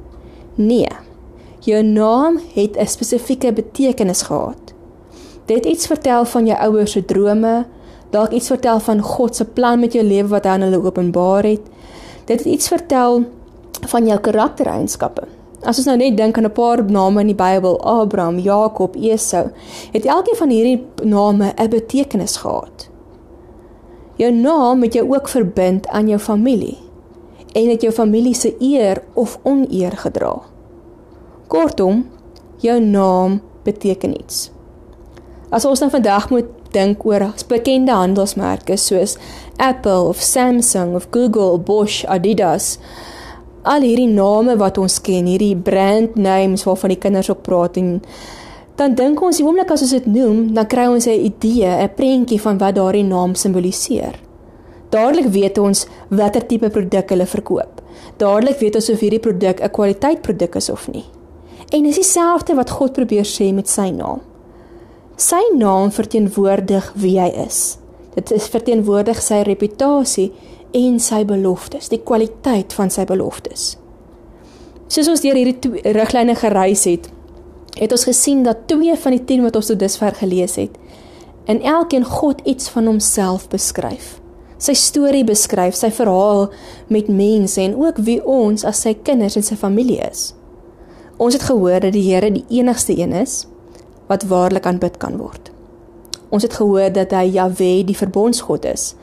Nee. 0.55 0.87
Jou 1.59 1.83
naam 1.83 2.39
het 2.53 2.77
'n 2.77 2.87
spesifieke 2.87 3.53
betekenis 3.53 4.21
gehad. 4.21 4.73
Dit 5.45 5.65
iets 5.65 5.87
vertel 5.87 6.25
van 6.25 6.45
jou 6.45 6.59
ouers 6.59 6.91
se 6.91 7.05
drome, 7.05 7.65
dalk 8.09 8.31
iets 8.31 8.47
vertel 8.47 8.79
van 8.79 9.01
God 9.01 9.35
se 9.35 9.45
plan 9.45 9.79
met 9.79 9.93
jou 9.93 10.05
lewe 10.05 10.27
wat 10.27 10.43
hy 10.43 10.49
aan 10.49 10.61
hulle 10.61 10.83
openbaar 10.83 11.43
het. 11.43 11.61
Dit 12.25 12.37
het 12.39 12.47
iets 12.47 12.67
vertel 12.67 13.23
van 13.87 14.07
jou 14.07 14.19
karaktereienskappe. 14.19 15.23
As 15.61 15.77
ons 15.77 15.85
nou 15.85 15.97
net 15.97 16.17
dink 16.17 16.37
aan 16.37 16.45
'n 16.45 16.51
paar 16.51 16.83
name 16.83 17.21
in 17.21 17.27
die 17.27 17.35
Bybel, 17.35 17.77
Abraham, 17.81 18.39
Jakob, 18.39 18.95
Esau, 18.95 19.51
het 19.91 20.05
elkeen 20.05 20.35
van 20.35 20.49
hierdie 20.49 20.85
name 21.03 21.53
'n 21.57 21.69
betekenis 21.69 22.37
gehad. 22.37 22.89
Jou 24.15 24.31
naam 24.31 24.81
het 24.81 24.93
jou 24.93 25.15
ook 25.15 25.27
verbind 25.27 25.87
aan 25.87 26.07
jou 26.07 26.19
familie 26.19 26.77
en 27.53 27.69
het 27.69 27.81
jou 27.81 27.93
familie 27.93 28.33
se 28.33 28.55
eer 28.59 29.03
of 29.13 29.39
oneer 29.43 29.91
gedra. 29.97 30.41
Kortom, 31.47 32.05
jou 32.57 32.79
naam 32.81 33.41
beteken 33.63 34.21
iets. 34.21 34.51
As 35.49 35.65
ons 35.65 35.79
nou 35.79 35.91
vandag 35.91 36.29
moet 36.29 36.45
dink 36.71 37.05
oor 37.05 37.33
bekende 37.47 37.91
handelsmerke 37.91 38.77
soos 38.77 39.17
Apple 39.57 40.07
of 40.07 40.21
Samsung 40.23 40.95
of 40.95 41.07
Google, 41.11 41.59
Bosch, 41.59 42.05
Adidas, 42.05 42.77
al 43.63 43.81
hierdie 43.85 44.09
name 44.09 44.55
wat 44.57 44.77
ons 44.81 44.99
ken, 45.01 45.27
hierdie 45.29 45.55
brand 45.55 46.15
names 46.15 46.63
waarvan 46.63 46.95
die 46.95 47.01
kinders 47.01 47.29
op 47.29 47.43
praat 47.43 47.77
en 47.77 47.99
dan 48.79 48.95
dink 48.97 49.21
ons 49.21 49.37
die 49.37 49.45
oomblik 49.45 49.71
as 49.71 49.83
ons 49.85 49.93
dit 49.93 50.07
noem, 50.09 50.53
dan 50.55 50.65
kry 50.67 50.87
ons 50.89 51.07
'n 51.07 51.25
idee, 51.29 51.69
'n 51.69 51.93
prentjie 51.95 52.41
van 52.41 52.57
wat 52.57 52.75
daardie 52.75 53.03
naam 53.03 53.35
simboliseer. 53.35 54.15
Dadelik 54.89 55.27
weet 55.31 55.57
ons 55.57 55.85
watter 56.09 56.45
tipe 56.47 56.69
produk 56.69 57.09
hulle 57.09 57.25
verkoop. 57.25 57.81
Dadelik 58.17 58.59
weet 58.59 58.75
ons 58.75 58.89
of 58.89 58.99
hierdie 58.99 59.19
produk 59.19 59.61
'n 59.61 59.69
kwaliteitproduk 59.69 60.55
is 60.55 60.69
of 60.69 60.87
nie. 60.91 61.05
En 61.71 61.83
dis 61.83 61.95
dieselfde 61.95 62.55
wat 62.55 62.69
God 62.69 62.93
probeer 62.93 63.25
sê 63.25 63.53
met 63.53 63.69
sy 63.69 63.89
naam. 63.89 64.19
Sy 65.15 65.41
naam 65.55 65.91
verteenwoordig 65.91 66.93
wie 66.95 67.19
hy 67.19 67.31
is. 67.47 67.77
Dit 68.15 68.31
is 68.31 68.47
verteenwoordig 68.47 69.21
sy 69.21 69.41
reputasie 69.41 70.31
en 70.77 70.99
sy 70.99 71.23
beloftes, 71.27 71.89
die 71.91 72.01
kwaliteit 72.03 72.73
van 72.73 72.91
sy 72.93 73.05
beloftes. 73.09 73.75
Soos 74.91 75.07
ons 75.11 75.23
deur 75.23 75.37
hierdie 75.39 75.83
riglyne 75.95 76.35
gereis 76.35 76.85
het, 76.89 77.07
het 77.77 77.93
ons 77.95 78.07
gesien 78.07 78.43
dat 78.43 78.67
twee 78.67 78.95
van 78.99 79.15
die 79.15 79.23
10 79.27 79.45
wat 79.47 79.55
ons 79.59 79.71
tot 79.71 79.79
dusver 79.79 80.15
gelees 80.19 80.57
het, 80.59 80.75
in 81.49 81.61
elkeen 81.61 82.03
God 82.05 82.41
iets 82.47 82.69
van 82.69 82.89
homself 82.89 83.47
beskryf. 83.49 84.17
Sy 84.61 84.75
storie 84.77 85.23
beskryf, 85.25 85.73
sy 85.75 85.89
verhaal 85.95 86.51
met 86.93 87.09
mense 87.09 87.61
en 87.63 87.73
ook 87.79 88.03
wie 88.05 88.19
ons 88.21 88.65
as 88.67 88.83
sy 88.85 88.93
kinders 88.93 89.39
en 89.39 89.45
sy 89.47 89.57
familie 89.57 90.01
is. 90.05 90.31
Ons 91.21 91.37
het 91.37 91.47
gehoor 91.47 91.81
dat 91.81 91.95
die 91.95 92.05
Here 92.05 92.29
die 92.33 92.45
enigste 92.59 92.93
een 92.97 93.15
is 93.17 93.45
wat 94.09 94.27
waarlik 94.29 94.67
aanbid 94.67 94.99
kan 95.01 95.17
word. 95.17 95.49
Ons 96.31 96.47
het 96.47 96.53
gehoor 96.55 96.91
dat 96.95 97.11
hy 97.11 97.25
Jahwe 97.35 97.71
die 97.87 97.97
verbondsgod 97.97 98.65
is 98.69 98.93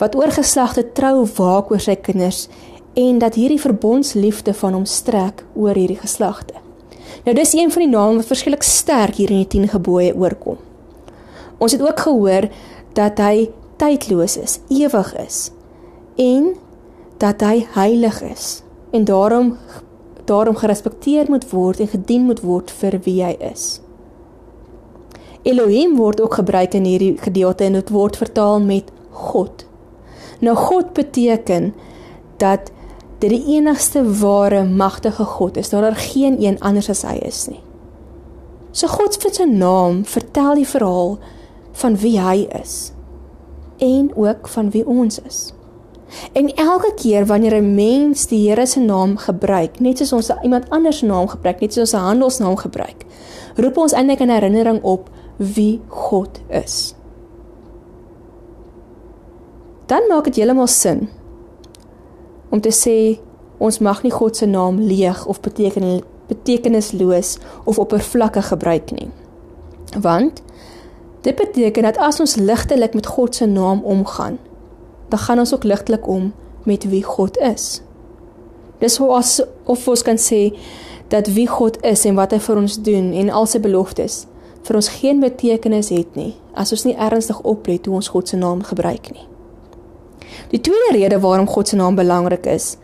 wat 0.00 0.16
oor 0.18 0.32
geslagte 0.34 0.82
trou 0.92 1.22
waak 1.38 1.70
oor 1.72 1.80
sy 1.80 1.94
kinders 1.96 2.48
en 2.98 3.20
dat 3.22 3.38
hierdie 3.38 3.60
verbondsliefde 3.60 4.52
van 4.58 4.74
hom 4.76 4.84
strek 4.84 5.44
oor 5.54 5.78
hierdie 5.78 6.00
geslagte. 6.00 6.58
Nou 7.24 7.34
dis 7.38 7.54
een 7.54 7.70
van 7.72 7.84
die 7.84 7.92
name 7.92 8.18
wat 8.20 8.28
verskillik 8.28 8.66
sterk 8.66 9.16
hier 9.20 9.30
in 9.30 9.44
die 9.44 9.52
10 9.54 9.70
gebooie 9.76 10.12
oorkom. 10.12 10.58
Ons 11.62 11.72
het 11.72 11.82
ook 11.82 12.00
gehoor 12.04 12.48
dat 12.98 13.22
hy 13.22 13.48
tydloos 13.80 14.36
is, 14.36 14.58
ewig 14.68 15.14
is 15.22 15.50
en 16.20 16.52
dat 17.22 17.40
hy 17.46 17.62
heilig 17.78 18.20
is 18.26 18.62
en 18.92 19.06
daarom 19.08 19.56
daarom 20.24 20.56
gerespekteer 20.56 21.30
moet 21.30 21.48
word 21.50 21.80
en 21.80 21.88
gedien 21.90 22.26
moet 22.28 22.42
word 22.46 22.70
vir 22.70 22.98
wie 23.06 23.22
hy 23.24 23.32
is. 23.52 23.80
Elohim 25.42 25.96
word 25.96 26.20
ook 26.20 26.34
gebruik 26.34 26.74
in 26.74 26.84
hierdie 26.84 27.16
gedeelte 27.18 27.64
en 27.64 27.72
dit 27.72 27.90
word 27.90 28.16
vertaal 28.16 28.60
met 28.60 28.92
God. 29.10 29.66
Nou 30.40 30.56
God 30.56 30.92
beteken 30.92 31.74
dat 32.36 32.70
dit 33.18 33.30
die 33.30 33.56
enigste 33.56 34.02
ware 34.18 34.64
magtige 34.64 35.24
God 35.24 35.56
is. 35.56 35.70
Daar 35.70 35.90
is 35.90 36.12
geen 36.12 36.42
een 36.42 36.60
anders 36.60 36.88
as 36.90 37.02
hy 37.02 37.18
is 37.26 37.46
nie. 37.50 37.62
So 38.72 38.86
God 38.86 39.18
se 39.20 39.46
naam 39.46 40.04
vertel 40.04 40.54
die 40.54 40.66
verhaal 40.66 41.18
van 41.72 41.96
wie 41.96 42.18
hy 42.20 42.48
is 42.62 42.92
en 43.78 44.10
ook 44.16 44.48
van 44.48 44.70
wie 44.70 44.86
ons 44.86 45.18
is. 45.20 45.52
En 46.32 46.54
elke 46.54 46.92
keer 46.94 47.26
wanneer 47.26 47.54
'n 47.54 47.74
mens 47.74 48.26
die 48.26 48.48
Here 48.48 48.66
se 48.66 48.80
naam 48.80 49.16
gebruik, 49.16 49.80
net 49.80 49.98
soos 49.98 50.12
ons 50.12 50.30
iemand 50.42 50.70
anders 50.70 50.98
se 50.98 51.06
naam 51.06 51.28
gebruik, 51.28 51.60
net 51.60 51.72
soos 51.72 51.92
ons 51.92 52.02
'n 52.02 52.06
handelsnaam 52.06 52.56
gebruik, 52.56 53.04
roep 53.56 53.76
ons 53.76 53.92
eintlik 53.92 54.20
'n 54.20 54.28
herinnering 54.28 54.82
op 54.82 55.10
wie 55.54 55.80
God 55.88 56.40
is. 56.48 56.94
Dan 59.86 60.06
maak 60.08 60.24
dit 60.24 60.38
heeltemal 60.40 60.70
sin 60.70 61.08
om 62.52 62.60
te 62.60 62.70
sê 62.72 62.96
ons 63.62 63.78
mag 63.78 64.02
nie 64.04 64.12
God 64.12 64.36
se 64.36 64.46
naam 64.46 64.80
leeg 64.80 65.24
of 65.26 65.40
beteken 65.40 66.02
betekenisloos 66.28 67.36
of 67.64 67.78
oppervlakkig 67.78 68.48
gebruik 68.48 68.90
nie. 68.90 69.08
Want 70.00 70.42
dit 71.20 71.36
beteken 71.36 71.82
dat 71.82 72.00
as 72.00 72.20
ons 72.20 72.36
ligtelik 72.36 72.94
met 72.94 73.06
God 73.06 73.34
se 73.34 73.46
naam 73.46 73.82
omgaan, 73.84 74.38
dan 75.08 75.18
gaan 75.18 75.38
ons 75.38 75.54
ook 75.54 75.64
ligtelik 75.64 76.06
om 76.08 76.32
met 76.64 76.84
wie 76.88 77.02
God 77.04 77.38
is. 77.38 77.82
Dis 78.78 78.96
hoe 78.96 79.12
as 79.14 79.40
of 79.64 79.88
ons 79.88 80.02
kan 80.02 80.18
sê 80.18 80.50
dat 81.08 81.28
wie 81.36 81.48
God 81.48 81.82
is 81.84 82.04
en 82.08 82.16
wat 82.18 82.32
hy 82.32 82.40
vir 82.40 82.56
ons 82.56 82.78
doen 82.82 83.12
en 83.12 83.30
al 83.30 83.46
sy 83.46 83.60
beloftes 83.60 84.22
vir 84.62 84.78
ons 84.78 84.88
geen 84.88 85.20
betekenis 85.20 85.90
het 85.90 86.16
nie 86.16 86.34
as 86.54 86.72
ons 86.72 86.84
nie 86.84 86.96
ernstig 86.96 87.40
oplet 87.48 87.86
hoe 87.86 87.96
ons 87.98 88.10
God 88.12 88.28
se 88.28 88.36
naam 88.36 88.62
gebruik 88.62 89.10
nie. 89.12 89.26
Die 90.52 90.60
tweede 90.60 90.92
rede 90.96 91.20
waarom 91.20 91.48
God 91.48 91.68
se 91.68 91.76
naam 91.76 91.96
belangrik 91.96 92.46
is, 92.46 92.76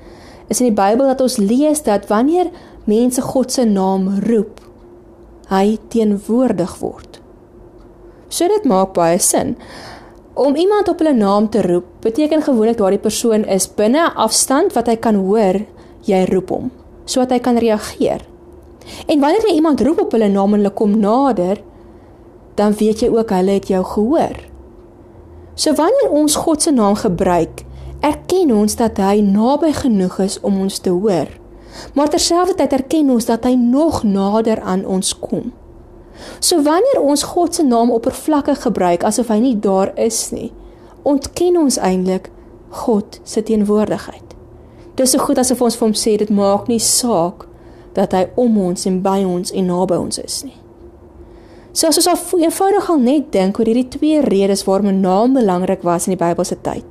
is 0.49 0.61
in 0.61 0.71
die 0.71 0.77
Bybel 0.77 1.07
dat 1.11 1.21
ons 1.21 1.37
lees 1.37 1.83
dat 1.85 2.09
wanneer 2.09 2.51
mense 2.89 3.23
God 3.23 3.53
se 3.53 3.65
naam 3.69 4.09
roep, 4.25 4.61
hy 5.53 5.79
teenwoordig 5.93 6.79
word. 6.81 7.21
So 8.29 8.49
dit 8.49 8.65
maak 8.69 8.95
baie 8.97 9.19
sin. 9.21 9.57
Om 10.39 10.57
iemand 10.57 10.89
op 10.89 11.01
hulle 11.03 11.15
naam 11.17 11.49
te 11.51 11.63
roep, 11.65 11.87
beteken 12.05 12.45
gewoonlik 12.45 12.79
daardie 12.79 13.03
persoon 13.03 13.45
is 13.45 13.69
binne 13.69 13.99
'n 13.99 14.17
afstand 14.17 14.73
wat 14.73 14.87
hy 14.87 14.97
kan 14.97 15.15
hoor 15.15 15.65
jy 16.05 16.25
roep 16.33 16.49
hom, 16.49 16.71
sodat 17.05 17.31
hy 17.31 17.39
kan 17.39 17.57
reageer. 17.57 18.21
En 19.07 19.21
wanneer 19.21 19.47
jy 19.47 19.55
iemand 19.55 19.81
roep 19.81 20.01
op 20.01 20.13
hulle 20.17 20.29
naam 20.29 20.55
en 20.55 20.63
hulle 20.63 20.75
kom 20.75 20.99
nader, 21.01 21.61
dan 22.55 22.75
weet 22.75 23.01
jy 23.05 23.09
ook 23.15 23.31
hulle 23.31 23.59
het 23.59 23.69
jou 23.71 23.85
gehoor. 23.85 24.37
So 25.55 25.75
wanneer 25.75 26.11
ons 26.11 26.37
God 26.37 26.63
se 26.63 26.71
naam 26.71 26.95
gebruik, 26.99 27.65
erken 28.01 28.53
ons 28.55 28.77
dat 28.79 28.99
hy 29.03 29.21
naby 29.23 29.73
genoeg 29.75 30.19
is 30.23 30.39
om 30.41 30.61
ons 30.63 30.79
te 30.79 30.91
hoor. 30.91 31.31
Maar 31.95 32.11
terselfdertyd 32.15 32.73
erken 32.73 33.11
ons 33.11 33.27
dat 33.27 33.45
hy 33.47 33.55
nog 33.59 34.03
nader 34.07 34.61
aan 34.61 34.87
ons 34.87 35.13
kom. 35.19 35.53
So 36.39 36.63
wanneer 36.63 37.03
ons 37.03 37.23
God 37.23 37.55
se 37.55 37.67
naam 37.67 37.91
oppervlakkig 37.95 38.63
gebruik 38.63 39.05
asof 39.07 39.31
hy 39.35 39.39
nie 39.43 39.59
daar 39.59 39.93
is 39.99 40.29
nie, 40.35 40.53
ontken 41.07 41.59
ons 41.59 41.79
eintlik 41.79 42.31
God 42.85 43.21
se 43.25 43.43
teenwoordigheid. 43.43 44.35
Dis 44.99 45.15
so 45.15 45.23
goed 45.23 45.39
asof 45.39 45.63
ons 45.63 45.79
vir 45.79 45.87
hom 45.87 45.95
sê 45.99 46.17
dit 46.19 46.31
maak 46.31 46.67
nie 46.71 46.83
saak 46.83 47.48
dat 47.99 48.15
hy 48.15 48.29
om 48.39 48.59
ons 48.69 48.87
en 48.87 49.03
by 49.03 49.19
ons 49.27 49.53
en 49.53 49.67
naby 49.67 49.99
ons 49.99 50.21
is 50.23 50.43
nie. 50.47 50.57
So 51.73 51.91
as 51.91 51.99
ons 52.01 52.09
al 52.11 52.43
eenvoudig 52.43 52.91
al 52.91 53.03
net 53.03 53.33
dink 53.35 53.59
oor 53.59 53.69
hierdie 53.69 53.91
twee 53.93 54.23
redes 54.25 54.65
waarom 54.67 54.91
'n 54.91 55.01
naam 55.01 55.35
belangrik 55.35 55.83
was 55.83 56.07
in 56.07 56.17
die 56.17 56.25
Bybelse 56.25 56.57
tyd, 56.63 56.87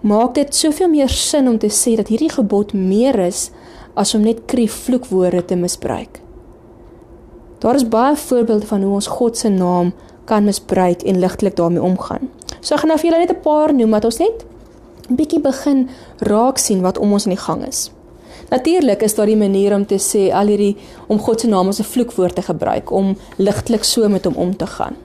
maak 0.00 0.34
dit 0.34 0.54
soveel 0.54 0.88
meer 0.88 1.08
sin 1.08 1.48
om 1.48 1.58
te 1.58 1.68
sê 1.68 1.96
dat 1.96 2.08
hierdie 2.08 2.32
gebod 2.32 2.72
meer 2.72 3.18
is 3.18 3.50
as 3.94 4.14
om 4.14 4.22
net 4.22 4.44
krief 4.46 4.72
vloekwoorde 4.84 5.44
te 5.44 5.56
misbruik. 5.56 6.20
Daar 7.58 7.74
is 7.74 7.88
baie 7.88 8.16
voorbeelde 8.16 8.66
van 8.66 8.82
hoe 8.82 8.94
ons 8.94 9.06
God 9.06 9.36
se 9.36 9.48
naam 9.48 9.92
kan 10.24 10.44
misbruik 10.44 11.02
en 11.02 11.18
ligtelik 11.18 11.56
daarmee 11.56 11.82
omgaan. 11.82 12.28
So 12.60 12.74
ek 12.74 12.80
gaan 12.80 12.88
nou 12.88 12.98
vir 12.98 13.10
julle 13.10 13.26
net 13.26 13.36
'n 13.36 13.40
paar 13.40 13.74
noem 13.74 13.90
wat 13.90 14.04
ons 14.04 14.18
net 14.18 14.44
'n 15.10 15.14
bietjie 15.16 15.40
begin 15.40 15.88
raak 16.18 16.58
sien 16.58 16.80
wat 16.80 16.98
om 16.98 17.12
ons 17.12 17.24
in 17.24 17.30
die 17.30 17.44
gang 17.46 17.66
is. 17.66 17.90
Natuurlik 18.50 19.02
is 19.02 19.14
daar 19.14 19.26
die 19.26 19.36
manier 19.36 19.74
om 19.74 19.86
te 19.86 19.98
sê 19.98 20.28
al 20.34 20.52
hierdie 20.52 20.76
om 21.06 21.18
God 21.18 21.40
se 21.40 21.48
naam 21.48 21.68
as 21.68 21.80
'n 21.80 21.90
vloekwoord 21.92 22.34
te 22.34 22.42
gebruik 22.42 22.90
om 22.90 23.16
ligtelik 23.36 23.84
so 23.84 24.08
met 24.08 24.24
hom 24.24 24.34
om 24.34 24.56
te 24.56 24.66
gaan. 24.66 24.96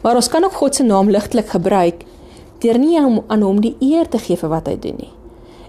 Maar 0.00 0.14
ons 0.14 0.28
kan 0.28 0.44
ook 0.44 0.52
God 0.52 0.74
se 0.74 0.82
naam 0.82 1.10
ligtelik 1.10 1.48
gebruik 1.48 2.04
deur 2.58 2.78
nie 2.78 3.04
om 3.04 3.24
aan 3.26 3.42
hom 3.42 3.60
die 3.60 3.76
eer 3.80 4.08
te 4.08 4.18
gee 4.18 4.36
vir 4.36 4.48
wat 4.48 4.66
hy 4.66 4.78
doen 4.78 4.96
nie. 4.96 5.12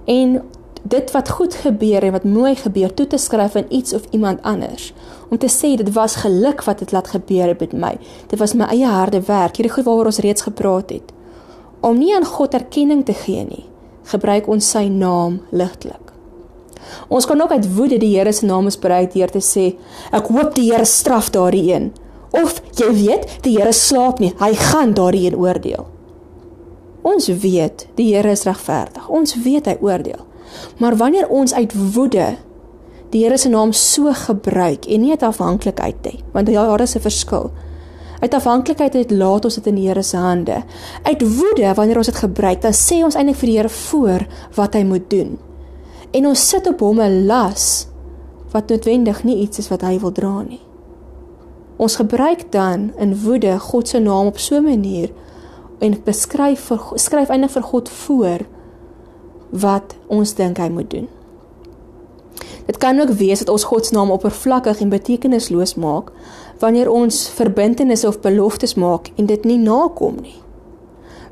En 0.06 0.42
dit 0.82 1.12
wat 1.12 1.30
goed 1.30 1.54
gebeur 1.54 2.04
en 2.04 2.12
wat 2.12 2.24
mooi 2.24 2.56
gebeur 2.56 2.94
toe 2.94 3.08
te 3.08 3.18
skryf 3.18 3.56
aan 3.56 3.66
iets 3.70 3.94
of 3.94 4.02
iemand 4.10 4.42
anders. 4.42 4.94
Om 5.30 5.38
te 5.38 5.48
sê 5.48 5.76
dit 5.76 5.94
was 5.94 6.16
geluk 6.16 6.64
wat 6.64 6.80
dit 6.80 6.92
laat 6.92 7.08
gebeur 7.08 7.56
met 7.60 7.74
my. 7.74 7.98
Dit 8.28 8.40
was 8.40 8.54
my 8.54 8.66
eie 8.66 8.86
harde 8.86 9.22
werk, 9.22 9.56
hierdie 9.56 9.74
goed 9.74 9.86
waaroor 9.86 10.06
ons 10.06 10.18
reeds 10.18 10.42
gepraat 10.42 10.90
het 10.90 11.12
om 11.80 11.98
nie 11.98 12.16
aan 12.16 12.26
God 12.26 12.54
erkenning 12.54 13.06
te 13.06 13.14
gee 13.14 13.46
nie, 13.48 13.66
gebruik 14.12 14.48
ons 14.52 14.68
sy 14.74 14.88
naam 14.92 15.40
ligtelik. 15.52 16.09
Ons 17.08 17.26
kan 17.26 17.42
ook 17.42 17.52
uit 17.52 17.76
woede 17.76 17.98
die 17.98 18.18
Here 18.18 18.34
se 18.34 18.46
naam 18.46 18.64
misbruik 18.64 19.14
deur 19.14 19.32
te 19.32 19.42
sê, 19.44 19.76
ek 20.12 20.28
hoop 20.28 20.56
die 20.56 20.72
Here 20.72 20.86
straf 20.86 21.30
daardie 21.30 21.74
een. 21.74 21.92
Of 22.32 22.62
jy 22.78 22.92
weet, 22.94 23.40
die 23.42 23.58
Here 23.58 23.74
slaap 23.74 24.20
nie, 24.20 24.34
hy 24.40 24.54
gaan 24.54 24.94
daardie 24.94 25.28
een 25.28 25.40
oordeel. 25.40 25.88
Ons 27.02 27.30
weet 27.42 27.88
die 27.96 28.12
Here 28.14 28.32
is 28.32 28.46
regverdig. 28.48 29.08
Ons 29.10 29.38
weet 29.44 29.70
hy 29.70 29.78
oordeel. 29.82 30.26
Maar 30.78 30.98
wanneer 30.98 31.30
ons 31.30 31.54
uit 31.54 31.74
woede 31.94 32.36
die 33.10 33.24
Here 33.24 33.38
se 33.38 33.50
naam 33.50 33.72
so 33.74 34.12
gebruik 34.14 34.86
en 34.86 35.02
nie 35.02 35.16
uit 35.16 35.24
afhanklikheid 35.26 36.06
het, 36.06 36.24
want 36.34 36.52
daar 36.54 36.82
is 36.82 36.96
'n 36.96 37.02
verskil. 37.02 37.52
Uit 38.20 38.34
afhanklikheid 38.34 38.94
het 38.94 39.12
laat 39.12 39.46
ons 39.46 39.56
dit 39.56 39.68
in 39.68 39.76
die 39.76 39.88
Here 39.88 40.04
se 40.04 40.18
hande. 40.18 40.64
Uit 41.04 41.22
woede 41.38 41.74
wanneer 41.74 41.98
ons 41.98 42.06
dit 42.06 42.16
gebruik, 42.16 42.62
dan 42.62 42.74
sê 42.74 43.04
ons 43.04 43.16
eintlik 43.16 43.36
vir 43.36 43.48
die 43.48 43.58
Here 43.58 43.70
voor 43.70 44.28
wat 44.56 44.74
hy 44.74 44.84
moet 44.84 45.10
doen. 45.10 45.40
En 46.12 46.26
ons 46.26 46.50
sit 46.50 46.68
op 46.68 46.80
hom 46.80 47.02
'n 47.02 47.26
las 47.26 47.88
wat 48.52 48.70
noodwendig 48.70 49.24
nie 49.24 49.38
iets 49.38 49.58
is 49.58 49.68
wat 49.68 49.82
hy 49.82 50.00
wil 50.00 50.12
dra 50.12 50.42
nie. 50.42 50.62
Ons 51.76 51.96
gebruik 51.96 52.52
dan 52.52 52.92
in 52.98 53.22
woede 53.22 53.60
God 53.60 53.88
se 53.88 54.00
naam 54.00 54.26
op 54.26 54.38
so 54.38 54.56
'n 54.56 54.64
manier 54.64 55.10
en 55.80 56.02
beskryf 56.04 56.60
vir 56.60 56.80
skryf 56.94 57.30
eintlik 57.30 57.52
vir 57.52 57.64
God 57.64 57.90
voor 57.90 58.40
wat 59.50 59.96
ons 60.08 60.34
dink 60.36 60.58
hy 60.58 60.70
moet 60.70 60.90
doen. 60.90 61.08
Dit 62.66 62.78
kan 62.78 63.00
ook 63.00 63.10
wees 63.10 63.40
dat 63.40 63.50
ons 63.50 63.64
God 63.64 63.86
se 63.86 63.94
naam 63.94 64.12
oppervlakkig 64.12 64.80
en 64.80 64.90
betekenisloos 64.90 65.76
maak 65.76 66.12
wanneer 66.60 66.92
ons 66.92 67.30
verbintenisse 67.30 68.08
of 68.08 68.20
beloftes 68.20 68.74
maak 68.74 69.12
en 69.16 69.26
dit 69.26 69.44
nie 69.44 69.58
nakom 69.58 70.16
nie. 70.22 70.42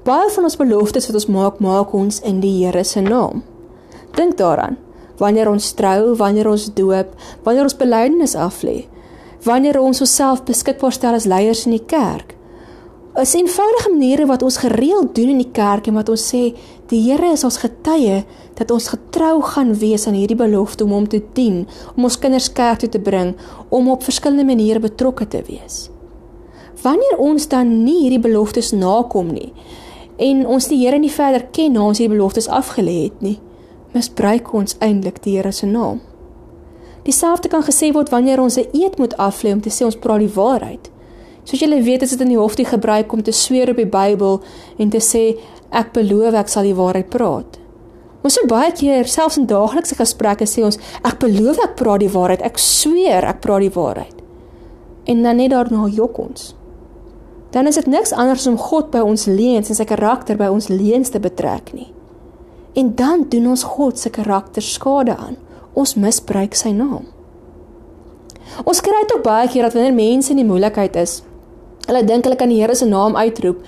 Baie 0.03 0.29
van 0.29 0.43
ons 0.43 0.55
beloftes 0.55 1.05
wat 1.05 1.15
ons 1.15 1.25
maak, 1.25 1.59
maak 1.59 1.93
ons 1.93 2.19
in 2.19 2.39
die 2.39 2.65
Here 2.65 2.83
se 2.83 3.01
naam. 3.01 3.43
Dink 4.17 4.37
daaraan. 4.39 4.77
Wanneer 5.17 5.49
ons 5.49 5.71
trou, 5.77 6.15
wanneer 6.17 6.49
ons 6.49 6.67
doop, 6.77 7.13
wanneer 7.45 7.65
ons 7.65 7.77
belydenis 7.77 8.35
aflê, 8.37 8.83
wanneer 9.45 9.79
ons 9.81 10.01
onsself 10.05 10.43
beskikbaar 10.45 10.93
stel 10.93 11.17
as 11.17 11.25
leiers 11.29 11.65
in 11.65 11.73
die 11.73 11.85
kerk, 11.89 12.37
is 13.17 13.33
eenvoudige 13.33 13.89
maniere 13.89 14.25
wat 14.29 14.43
ons 14.45 14.59
gereeld 14.61 15.15
doen 15.15 15.31
in 15.33 15.39
die 15.41 15.51
kerk 15.51 15.87
en 15.89 15.95
wat 15.97 16.09
ons 16.13 16.21
sê 16.33 16.51
die 16.91 16.99
Here 17.07 17.31
is 17.33 17.43
ons 17.47 17.57
getuie 17.63 18.19
dat 18.59 18.71
ons 18.71 18.91
getrou 18.93 19.41
gaan 19.41 19.73
wees 19.81 20.05
aan 20.07 20.17
hierdie 20.17 20.37
belofte 20.37 20.85
om 20.85 20.93
hom 20.93 21.07
te 21.09 21.23
dien, 21.33 21.63
om 21.95 22.05
ons 22.05 22.19
kinders 22.21 22.51
kerk 22.53 22.83
toe 22.83 22.89
te 22.93 23.01
bring, 23.01 23.33
om 23.73 23.89
op 23.89 24.05
verskillende 24.05 24.45
maniere 24.45 24.83
betrokke 24.83 25.25
te 25.27 25.41
wees. 25.49 25.87
Wanneer 26.83 27.17
ons 27.17 27.49
dan 27.49 27.73
nie 27.83 28.03
hierdie 28.03 28.21
beloftes 28.21 28.71
nakom 28.71 29.33
nie 29.33 29.51
en 30.21 30.45
ons 30.49 30.69
die 30.69 30.79
Here 30.83 30.97
nie 31.01 31.13
verder 31.13 31.49
ken 31.53 31.73
na 31.73 31.83
ons 31.89 31.97
hierdie 31.97 32.15
beloftes 32.15 32.47
afgelê 32.53 33.03
het 33.07 33.21
nie, 33.25 33.37
misbruik 33.97 34.53
ons 34.53 34.77
eintlik 34.79 35.19
die 35.25 35.35
Here 35.37 35.51
se 35.51 35.65
naam. 35.65 35.99
Dieselfde 37.07 37.49
kan 37.49 37.63
gesê 37.63 37.93
word 37.95 38.11
wanneer 38.11 38.41
ons 38.41 38.57
'n 38.57 38.69
eed 38.73 38.97
moet 38.97 39.17
aflê 39.17 39.53
om 39.53 39.61
te 39.61 39.69
sê 39.69 39.85
ons 39.85 39.95
praat 39.95 40.19
die 40.19 40.35
waarheid. 40.35 40.89
Soos 41.43 41.59
julle 41.59 41.81
weet, 41.81 42.01
is 42.01 42.09
dit 42.09 42.21
in 42.21 42.27
die 42.27 42.37
hof 42.37 42.55
die 42.55 42.65
gebruik 42.65 43.13
om 43.13 43.21
te 43.23 43.31
sweer 43.31 43.69
op 43.69 43.77
die 43.79 43.85
Bybel 43.87 44.41
en 44.77 44.89
te 44.89 44.99
sê 44.99 45.37
ek 45.71 45.93
beloof 45.93 46.33
ek 46.33 46.49
sal 46.51 46.63
die 46.63 46.75
waarheid 46.75 47.09
praat. 47.09 47.59
Ons 48.21 48.33
so 48.33 48.47
baie 48.49 48.71
keer 48.71 49.07
selfs 49.07 49.37
in 49.37 49.47
daaglikse 49.47 49.95
gesprekke 49.95 50.45
sê 50.45 50.65
ons 50.67 50.79
ek 51.03 51.19
beloof 51.19 51.59
ek 51.63 51.75
praat 51.79 51.99
die 52.03 52.11
waarheid, 52.11 52.41
ek 52.41 52.57
sweer 52.57 53.23
ek 53.23 53.39
praat 53.41 53.61
die 53.61 53.75
waarheid. 53.75 54.15
En 55.07 55.23
dan 55.23 55.39
net 55.39 55.51
daarna 55.51 55.87
jok 55.87 56.19
ons. 56.19 56.55
Dan 57.51 57.67
is 57.67 57.75
dit 57.79 57.87
niks 57.87 58.11
anders 58.11 58.47
om 58.47 58.57
God 58.57 58.91
by 58.91 58.99
ons 58.99 59.25
leuns 59.25 59.69
en 59.69 59.75
sy 59.75 59.85
karakter 59.87 60.35
by 60.35 60.49
ons 60.51 60.67
leuns 60.67 61.09
te 61.09 61.19
betrek 61.23 61.71
nie. 61.73 61.87
En 62.73 62.95
dan 62.95 63.25
doen 63.29 63.47
ons 63.47 63.63
God 63.63 63.99
se 63.99 64.09
karakter 64.09 64.61
skade 64.61 65.15
aan. 65.17 65.37
Ons 65.73 65.95
misbruik 65.95 66.55
sy 66.55 66.71
naam. 66.71 67.05
Ons 68.63 68.81
kry 68.81 69.01
dit 69.01 69.15
ook 69.15 69.23
baie 69.23 69.47
keer 69.47 69.63
dat 69.63 69.73
wanneer 69.73 69.93
mense 69.93 70.31
in 70.31 70.37
die 70.37 70.45
moeilikheid 70.45 70.95
is, 70.95 71.21
Hulle 71.87 72.03
dink 72.03 72.25
hulle 72.27 72.35
kan 72.35 72.51
die 72.51 72.59
Here 72.59 72.75
se 72.75 72.85
naam 72.85 73.15
uitroep 73.15 73.61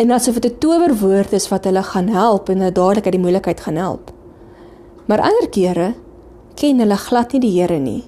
en 0.00 0.12
asof 0.16 0.38
dit 0.40 0.52
'n 0.52 0.58
towerwoord 0.64 1.32
is 1.32 1.48
wat 1.48 1.64
hulle 1.64 1.82
gaan 1.82 2.08
help 2.08 2.48
en 2.48 2.58
hulle 2.58 2.72
dadelik 2.72 3.04
uit 3.04 3.16
die 3.16 3.20
moeilikheid 3.20 3.60
gaan 3.60 3.76
help. 3.76 4.12
Maar 5.06 5.20
ander 5.20 5.48
kere 5.48 5.94
ken 6.54 6.78
hulle 6.78 6.96
glad 6.96 7.32
nie 7.32 7.40
die 7.40 7.60
Here 7.60 7.78
nie 7.78 8.04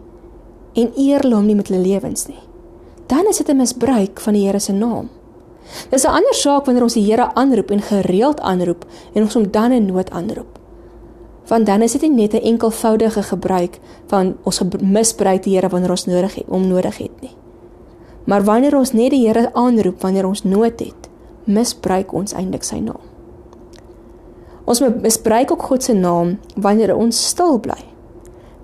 en 0.74 0.92
eer 0.96 1.22
hom 1.34 1.46
nie 1.46 1.54
met 1.54 1.68
hulle 1.68 1.82
lewens 1.82 2.26
nie. 2.28 2.42
Dan 3.06 3.26
is 3.28 3.36
dit 3.36 3.48
'n 3.48 3.56
misbruik 3.56 4.20
van 4.20 4.32
die 4.32 4.46
Here 4.46 4.58
se 4.58 4.72
naam. 4.72 5.08
Dis 5.90 6.04
'n 6.04 6.10
ander 6.10 6.34
saak 6.34 6.64
wanneer 6.64 6.82
ons 6.82 6.94
die 6.94 7.04
Here 7.04 7.34
aanroep 7.34 7.70
en 7.70 7.82
gereeld 7.82 8.40
aanroep 8.40 8.84
en 9.14 9.22
ons 9.22 9.34
hom 9.34 9.50
dan 9.50 9.72
in 9.72 9.86
nood 9.86 10.10
aanroep. 10.10 10.58
Want 11.46 11.66
dan 11.66 11.82
is 11.82 11.92
dit 11.92 12.02
nie 12.02 12.10
net 12.10 12.32
'n 12.32 12.46
enkelvoudige 12.46 13.22
gebruik 13.22 13.78
van 14.06 14.36
ons 14.42 14.62
misbruik 14.80 15.42
die 15.42 15.54
Here 15.54 15.68
wanneer 15.68 15.90
ons 15.90 16.06
nodig 16.06 16.34
het, 16.34 16.44
om 16.48 16.68
nodig 16.68 16.98
het 16.98 17.20
nie. 17.20 17.36
Maar 18.24 18.44
wanneer 18.44 18.76
ons 18.76 18.92
net 18.92 19.10
die 19.10 19.26
Here 19.26 19.50
aanroep 19.52 20.00
wanneer 20.00 20.26
ons 20.26 20.44
nood 20.44 20.80
het, 20.80 21.08
misbruik 21.44 22.12
ons 22.12 22.32
eintlik 22.32 22.62
sy 22.62 22.78
naam. 22.78 23.00
Ons 24.64 24.80
misbruik 25.00 25.50
ook 25.50 25.62
God 25.62 25.82
se 25.82 25.92
naam 25.92 26.38
wanneer 26.56 26.96
ons 26.96 27.26
stil 27.26 27.58
bly. 27.58 27.84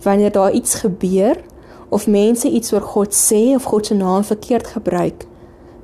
Wanneer 0.03 0.33
daar 0.33 0.53
iets 0.53 0.75
gebeur 0.75 1.41
of 1.89 2.07
mense 2.07 2.51
iets 2.51 2.73
oor 2.73 2.81
God 2.81 3.15
sê 3.15 3.55
of 3.55 3.65
God 3.65 3.87
se 3.87 3.95
naam 3.95 4.25
verkeerd 4.25 4.67
gebruik 4.67 5.27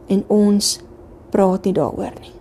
en 0.06 0.24
ons 0.26 0.80
praat 1.30 1.64
nie 1.64 1.72
daaroor 1.72 2.12
nie. 2.20 2.32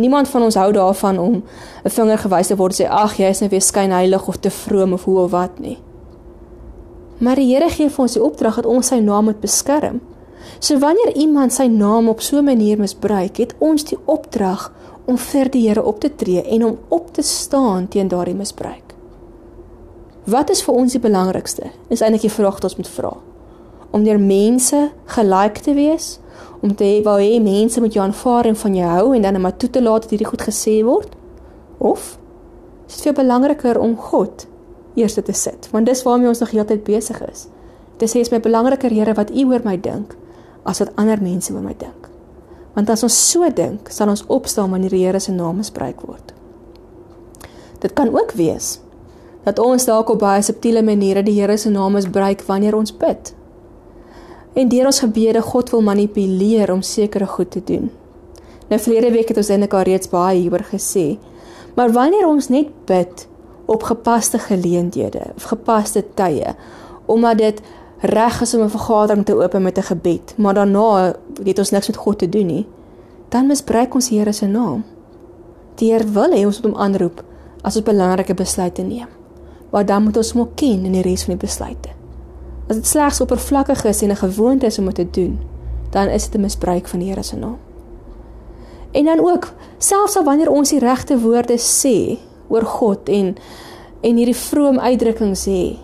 Niemand 0.00 0.28
van 0.28 0.42
ons 0.42 0.54
hou 0.54 0.72
daarvan 0.72 1.18
om 1.18 1.42
'n 1.84 1.90
vinger 1.90 2.18
gewys 2.18 2.46
te 2.46 2.56
word 2.56 2.80
sê 2.80 2.88
ag 2.88 3.16
jy 3.16 3.28
is 3.28 3.40
net 3.40 3.50
weer 3.50 3.60
skynheilig 3.60 4.28
of 4.28 4.36
te 4.36 4.50
vroom 4.50 4.92
of 4.92 5.04
hoe 5.04 5.18
of 5.18 5.30
wat 5.30 5.58
nie. 5.58 5.78
Maar 7.18 7.36
die 7.36 7.54
Here 7.54 7.68
gee 7.68 7.90
vir 7.90 8.02
ons 8.02 8.12
die 8.12 8.22
opdrag 8.22 8.54
dat 8.54 8.66
ons 8.66 8.86
sy 8.86 8.98
naam 8.98 9.24
moet 9.24 9.40
beskerm. 9.40 10.00
So 10.58 10.78
wanneer 10.78 11.16
iemand 11.16 11.52
sy 11.52 11.66
naam 11.66 12.08
op 12.08 12.20
so 12.20 12.38
'n 12.38 12.44
manier 12.44 12.78
misbruik, 12.78 13.36
het 13.36 13.54
ons 13.58 13.84
die 13.84 13.98
opdrag 14.04 14.72
om 15.04 15.18
vir 15.18 15.50
die 15.50 15.68
Here 15.68 15.82
op 15.82 16.00
te 16.00 16.14
tree 16.14 16.42
en 16.42 16.64
om 16.64 16.78
op 16.88 17.12
te 17.14 17.22
staan 17.22 17.88
teen 17.88 18.08
daardie 18.08 18.34
misbruik. 18.34 18.94
Wat 20.24 20.50
is 20.50 20.62
vir 20.62 20.74
ons 20.74 20.92
die 20.92 21.00
belangrikste? 21.00 21.70
Is 21.88 22.00
eintlik 22.00 22.20
die 22.20 22.30
vraag 22.30 22.52
wat 22.52 22.64
ons 22.64 22.76
moet 22.76 22.88
vra. 22.88 23.16
Om 23.90 24.04
deur 24.04 24.20
mense 24.20 24.90
gelike 25.04 25.60
te 25.60 25.74
wees, 25.74 26.18
om 26.60 26.74
te 26.74 26.84
hê 26.84 27.40
mense 27.40 27.80
moet 27.80 27.92
jou 27.92 28.04
aanvaar 28.04 28.46
en 28.46 28.56
van 28.56 28.74
jou 28.74 28.88
hou 28.88 29.14
en 29.14 29.22
dan 29.22 29.32
net 29.32 29.42
maar 29.42 29.56
toe 29.56 29.70
te 29.70 29.82
laat 29.82 30.02
dat 30.02 30.10
hierdie 30.10 30.28
goed 30.28 30.42
gesê 30.42 30.84
word? 30.84 31.16
Of 31.78 32.18
is 32.88 32.94
dit 32.94 33.02
veel 33.02 33.24
belangriker 33.24 33.78
om 33.78 33.96
God 33.96 34.46
eers 34.94 35.14
te 35.14 35.32
sit? 35.32 35.68
Want 35.70 35.86
dis 35.86 36.02
waarmee 36.02 36.28
ons 36.28 36.38
nog 36.38 36.50
heeltyd 36.50 36.84
besig 36.84 37.20
is. 37.30 37.46
Dit 37.96 38.10
sê 38.10 38.20
is 38.20 38.30
my 38.30 38.40
belangriker 38.40 38.90
Here 38.90 39.14
wat 39.14 39.30
U 39.30 39.44
oor 39.52 39.60
my 39.64 39.76
dink 39.80 40.16
as 40.64 40.78
wat 40.78 40.92
ander 40.96 41.20
mense 41.22 41.52
oor 41.52 41.62
my 41.64 41.74
dink. 41.78 42.08
Want 42.74 42.90
as 42.90 43.02
ons 43.02 43.16
so 43.30 43.48
dink, 43.50 43.90
sal 43.90 44.08
ons 44.08 44.24
opstaan 44.28 44.70
wanneer 44.70 44.94
die 44.94 45.04
Here 45.04 45.20
se 45.20 45.32
naam 45.32 45.58
misbruik 45.60 46.00
word. 46.06 46.34
Dit 47.80 47.92
kan 47.92 48.12
ook 48.12 48.32
wees 48.38 48.78
dat 49.44 49.58
ons 49.58 49.86
dalk 49.88 50.10
op 50.12 50.20
baie 50.20 50.42
subtiele 50.44 50.82
maniere 50.84 51.22
die 51.24 51.38
Here 51.40 51.56
se 51.56 51.70
naam 51.72 51.96
misbruik 51.96 52.44
wanneer 52.46 52.76
ons 52.76 52.92
bid. 52.92 53.32
En 54.52 54.68
deur 54.68 54.86
ons 54.90 55.00
gebede 55.00 55.42
God 55.42 55.70
wil 55.70 55.82
manipuleer 55.82 56.72
om 56.72 56.82
sekere 56.82 57.26
goed 57.26 57.50
te 57.50 57.62
doen. 57.64 57.90
Nou 58.68 58.80
verlede 58.80 59.10
week 59.10 59.28
het 59.28 59.36
ons 59.36 59.48
eintlik 59.48 59.74
al 59.74 59.86
reeds 59.86 60.10
baie 60.10 60.40
hieroor 60.40 60.66
gesê. 60.70 61.18
Maar 61.74 61.92
wanneer 61.92 62.26
ons 62.26 62.48
net 62.48 62.70
bid 62.86 63.26
op 63.70 63.82
gepaste 63.82 64.38
geleenthede 64.38 65.22
of 65.36 65.42
gepaste 65.42 66.04
tye 66.14 66.54
omdat 67.06 67.38
dit 67.38 67.60
reg 68.00 68.40
is 68.40 68.54
om 68.54 68.62
'n 68.62 68.70
vergadering 68.70 69.24
te 69.26 69.34
open 69.34 69.62
met 69.62 69.78
'n 69.78 69.82
gebed, 69.82 70.34
maar 70.36 70.54
daarna 70.54 71.14
het 71.44 71.58
ons 71.58 71.70
niks 71.70 71.86
met 71.86 71.96
God 71.96 72.18
te 72.18 72.28
doen 72.28 72.46
nie, 72.46 72.66
dan 73.28 73.46
misbruik 73.46 73.94
ons 73.94 74.08
Here 74.08 74.32
se 74.32 74.46
naam. 74.46 74.84
Die 75.74 75.92
Heer 75.92 76.12
wil 76.12 76.30
hê 76.30 76.46
ons 76.46 76.60
moet 76.60 76.72
hom 76.72 76.80
aanroep 76.80 77.24
as 77.62 77.76
ons 77.76 77.84
belangrike 77.84 78.34
besluite 78.34 78.82
neem. 78.82 79.08
Maar 79.70 79.86
dan 79.86 80.02
moet 80.02 80.16
ons 80.16 80.32
hom 80.32 80.48
ken 80.54 80.84
in 80.84 80.92
die 80.92 81.02
res 81.02 81.24
van 81.24 81.36
die 81.36 81.46
besluite. 81.46 81.99
As 82.70 82.76
dit 82.78 82.86
slegs 82.86 83.18
oppervlakkig 83.20 83.80
is 83.90 84.02
en 84.02 84.10
'n 84.10 84.16
gewoonte 84.16 84.66
is 84.66 84.78
om 84.78 84.84
dit 84.84 84.94
te 84.94 85.08
doen, 85.10 85.40
dan 85.90 86.08
is 86.08 86.24
dit 86.24 86.34
'n 86.34 86.40
misbruik 86.40 86.88
van 86.88 86.98
die 86.98 87.08
Here 87.08 87.22
se 87.22 87.36
naam. 87.36 87.58
En 88.90 89.04
dan 89.04 89.20
ook, 89.20 89.52
selfs 89.78 90.16
al 90.16 90.24
wanneer 90.24 90.50
ons 90.50 90.70
die 90.70 90.78
regte 90.78 91.18
woorde 91.18 91.58
sê 91.58 92.18
oor 92.48 92.62
God 92.62 93.08
en 93.08 93.36
en 94.00 94.16
hierdie 94.16 94.36
vrome 94.36 94.80
uitdrukkings 94.80 95.48
sê, 95.48 95.76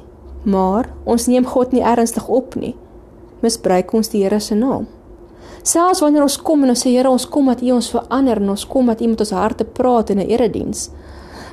maar 0.42 0.88
ons 1.04 1.26
neem 1.26 1.44
God 1.46 1.72
nie 1.72 1.82
ernstig 1.82 2.28
op 2.28 2.54
nie, 2.54 2.74
misbruik 3.40 3.92
ons 3.92 4.08
die 4.08 4.22
Here 4.22 4.40
se 4.40 4.54
naam. 4.54 4.86
Selfs 5.62 6.00
wanneer 6.00 6.22
ons 6.22 6.42
kom 6.42 6.62
en 6.62 6.68
ons 6.68 6.86
sê 6.86 6.90
Here, 6.90 7.10
ons 7.10 7.28
kom 7.28 7.46
dat 7.46 7.62
U 7.62 7.70
ons 7.70 7.90
verander 7.90 8.36
en 8.40 8.50
ons 8.50 8.66
kom 8.66 8.86
dat 8.86 9.00
U 9.00 9.06
met 9.06 9.20
ons 9.20 9.30
harte 9.30 9.64
praat 9.64 10.10
in 10.10 10.18
'n 10.18 10.28
erediens. 10.28 10.90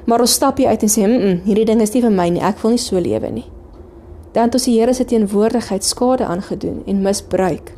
Maar 0.06 0.20
ons 0.20 0.34
stap 0.34 0.58
hier 0.58 0.68
uit 0.68 0.82
en 0.82 0.90
sê, 0.90 1.02
"Mmm, 1.02 1.22
-mm, 1.22 1.42
hierdie 1.44 1.66
ding 1.66 1.82
is 1.82 1.94
nie 1.94 2.02
vir 2.02 2.12
my 2.12 2.30
nie. 2.30 2.42
Ek 2.42 2.60
wil 2.60 2.72
nie 2.72 2.80
so 2.80 3.00
lewe 3.00 3.32
nie." 3.32 3.63
Dan 4.34 4.50
het 4.50 4.54
ons 4.58 4.66
die 4.66 4.80
Here 4.80 4.94
se 4.94 5.06
teenwoordigheid 5.06 5.86
skade 5.86 6.26
aangedoen 6.26 6.82
en 6.86 7.02
misbruik. 7.02 7.76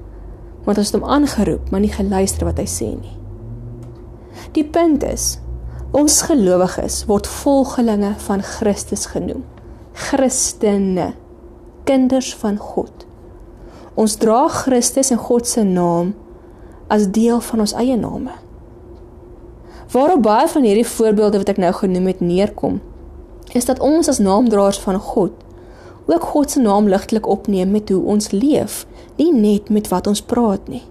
Want 0.63 0.77
ons 0.77 0.91
het 0.91 1.01
hom 1.01 1.09
aangeroep, 1.09 1.69
maar 1.69 1.83
nie 1.83 1.91
geluister 1.91 2.47
wat 2.47 2.61
hy 2.61 2.67
sê 2.69 2.87
nie. 2.95 3.15
Die 4.55 4.63
punt 4.63 5.03
is, 5.03 5.35
ons 5.91 6.21
gelowiges 6.29 7.03
word 7.09 7.27
volgelinge 7.27 8.13
van 8.23 8.43
Christus 8.43 9.05
genoem. 9.11 9.43
Christene, 10.07 11.13
kinders 11.83 12.33
van 12.39 12.57
God. 12.57 13.05
Ons 13.95 14.17
dra 14.19 14.47
Christus 14.51 15.11
in 15.11 15.19
God 15.19 15.47
se 15.47 15.63
naam 15.63 16.13
as 16.91 17.07
deel 17.11 17.39
van 17.43 17.63
ons 17.63 17.75
eie 17.75 17.95
name. 17.99 18.33
Waarop 19.91 20.23
baie 20.23 20.47
van 20.51 20.63
hierdie 20.67 20.87
voorbeelde 20.87 21.39
wat 21.43 21.51
ek 21.53 21.61
nou 21.61 21.71
genoem 21.75 22.09
het 22.11 22.23
neerkom, 22.23 22.81
is 23.55 23.67
dat 23.67 23.79
ons 23.79 24.09
as 24.11 24.19
naamdraers 24.23 24.79
van 24.83 24.99
God 24.99 25.44
ook 26.05 26.23
God 26.23 26.51
se 26.51 26.59
naam 26.61 26.87
ligtelik 26.87 27.27
opneem 27.27 27.71
met 27.71 27.89
hoe 27.89 28.03
ons 28.03 28.31
leef, 28.31 28.85
nie 29.15 29.31
net 29.33 29.69
met 29.69 29.87
wat 29.87 30.07
ons 30.07 30.21
praat 30.21 30.67
nie. 30.67 30.83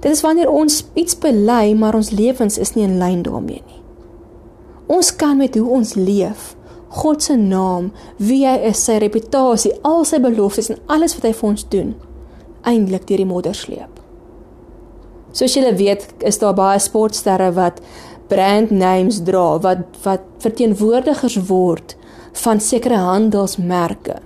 Dit 0.00 0.12
is 0.12 0.22
wanneer 0.24 0.50
ons 0.50 0.84
iets 0.94 1.18
bely, 1.18 1.74
maar 1.76 1.94
ons 1.94 2.10
lewens 2.10 2.58
is 2.58 2.74
nie 2.74 2.86
in 2.88 2.98
lyn 2.98 3.22
daarmee 3.22 3.62
nie. 3.66 3.82
Ons 4.90 5.12
kan 5.16 5.36
met 5.36 5.54
hoe 5.54 5.68
ons 5.70 5.94
leef, 5.94 6.54
God 6.90 7.22
se 7.22 7.36
naam, 7.36 7.92
wie 8.18 8.42
hy 8.48 8.56
is, 8.72 8.80
sy 8.82 8.96
reputasie, 8.98 9.76
al 9.86 10.02
sy 10.08 10.18
beloftes 10.18 10.72
en 10.72 10.80
alles 10.90 11.14
wat 11.18 11.28
hy 11.28 11.34
vir 11.38 11.48
ons 11.52 11.66
doen, 11.70 11.92
eintlik 12.66 13.06
deur 13.06 13.22
die 13.22 13.28
modder 13.28 13.54
sleep. 13.54 14.00
Soos 15.36 15.54
julle 15.54 15.76
weet, 15.78 16.08
is 16.26 16.40
daar 16.42 16.56
baie 16.58 16.80
sportsterre 16.82 17.52
wat 17.54 17.78
brand 18.30 18.70
names 18.70 19.20
dra 19.26 19.58
wat 19.62 19.86
wat 20.04 20.26
verteenwoordigers 20.42 21.38
word 21.48 21.96
van 22.32 22.60
sekere 22.60 22.96
handelsmerke. 22.96 24.16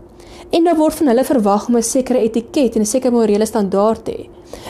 En 0.50 0.64
daar 0.64 0.76
word 0.76 0.94
van 0.94 1.06
hulle 1.06 1.24
verwag 1.24 1.68
om 1.68 1.76
'n 1.76 1.82
sekere 1.82 2.18
etiket 2.18 2.76
en 2.76 2.80
'n 2.80 2.86
sekere 2.86 3.12
morele 3.12 3.46
standaard 3.46 4.04
te 4.04 4.12
hê. 4.12 4.28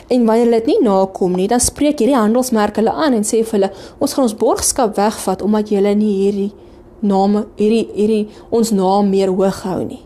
En 0.09 0.25
wanneer 0.25 0.45
hulle 0.45 0.57
dit 0.57 0.67
nie 0.67 0.83
nakom 0.83 1.33
nie, 1.35 1.49
dan 1.49 1.61
spreek 1.61 1.99
hierdie 1.99 2.17
handelsmerke 2.17 2.81
hulle 2.81 2.93
aan 2.93 3.13
en 3.13 3.23
sê 3.23 3.45
vir 3.45 3.53
hulle, 3.53 3.71
ons 3.99 4.13
gaan 4.13 4.25
ons 4.25 4.37
borgskap 4.37 4.97
wegvat 4.97 5.43
omdat 5.43 5.69
julle 5.69 5.95
nie 5.95 6.15
hierdie 6.23 6.53
name 7.01 7.47
hierdie 7.57 7.89
hierdie 7.95 8.29
ons 8.51 8.71
naam 8.71 9.09
meer 9.09 9.29
hoog 9.29 9.63
hou 9.63 9.85
nie. 9.85 10.03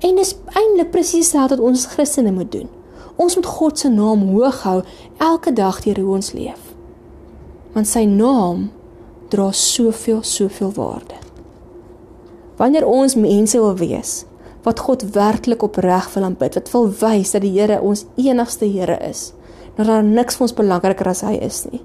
En 0.00 0.16
dis 0.16 0.34
eintlik 0.54 0.90
presies 0.90 1.32
wat 1.32 1.60
ons 1.60 1.86
Christene 1.86 2.32
moet 2.32 2.52
doen. 2.52 2.68
Ons 3.16 3.36
moet 3.36 3.46
God 3.46 3.78
se 3.78 3.88
naam 3.88 4.28
hoog 4.34 4.62
hou 4.62 4.82
elke 5.18 5.52
dag 5.52 5.80
deur 5.84 6.00
hoe 6.02 6.14
ons 6.14 6.32
leef. 6.32 6.74
Want 7.72 7.88
sy 7.88 8.04
naam 8.04 8.70
dra 9.28 9.50
soveel 9.52 10.22
soveel 10.22 10.72
waarde. 10.76 11.25
Wanneer 12.56 12.86
ons 12.88 13.18
mense 13.20 13.58
wil 13.60 13.76
wees 13.76 14.24
wat 14.66 14.80
God 14.82 15.04
werklik 15.14 15.62
opreg 15.62 16.08
wil 16.16 16.24
aanbid, 16.26 16.56
wat 16.58 16.70
wil 16.72 16.88
wys 16.98 17.30
dat 17.36 17.44
die 17.44 17.52
Here 17.54 17.78
ons 17.78 18.02
enigste 18.18 18.66
Here 18.66 18.96
is, 19.06 19.28
dat 19.76 19.86
daar 19.86 20.02
niks 20.02 20.34
vir 20.34 20.48
ons 20.48 20.56
belangriker 20.58 21.06
as 21.06 21.22
hy 21.22 21.36
is 21.38 21.60
nie, 21.70 21.84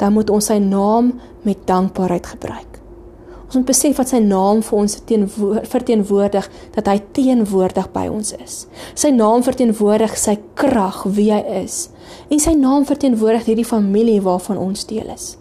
dan 0.00 0.14
moet 0.16 0.32
ons 0.32 0.48
sy 0.48 0.56
naam 0.64 1.12
met 1.44 1.66
dankbaarheid 1.68 2.30
gebruik. 2.32 2.78
Ons 3.50 3.58
moet 3.58 3.68
besef 3.68 3.98
wat 3.98 4.12
sy 4.12 4.22
naam 4.22 4.62
vir 4.62 4.78
ons 4.78 4.96
verteenwoordig, 5.74 6.48
dat 6.72 6.88
hy 6.88 6.96
teenwoordig 7.18 7.88
by 7.92 8.06
ons 8.08 8.32
is. 8.38 8.56
Sy 8.94 9.10
naam 9.12 9.42
verteenwoordig 9.44 10.16
sy 10.16 10.38
krag, 10.54 11.02
wie 11.18 11.32
hy 11.34 11.42
is. 11.64 11.88
En 12.30 12.40
sy 12.40 12.54
naam 12.56 12.86
verteenwoordig 12.88 13.48
hierdie 13.50 13.66
familie 13.66 14.20
waarvan 14.22 14.56
ons 14.56 14.86
deel 14.86 15.10
is. 15.12 15.34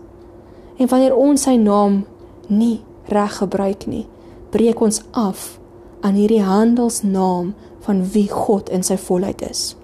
En 0.81 0.89
wanneer 0.89 1.15
ons 1.15 1.45
sy 1.47 1.53
naam 1.61 2.01
nie 2.49 2.79
reg 3.13 3.39
gebruik 3.43 3.85
nie, 3.87 4.07
breek 4.49 4.81
ons 4.81 5.01
af 5.11 5.59
aan 6.01 6.13
hierdie 6.13 6.43
handelsnaam 6.43 7.53
van 7.85 8.03
wie 8.11 8.29
God 8.29 8.69
in 8.69 8.83
sy 8.83 8.97
volheid 8.97 9.41
is. 9.49 9.75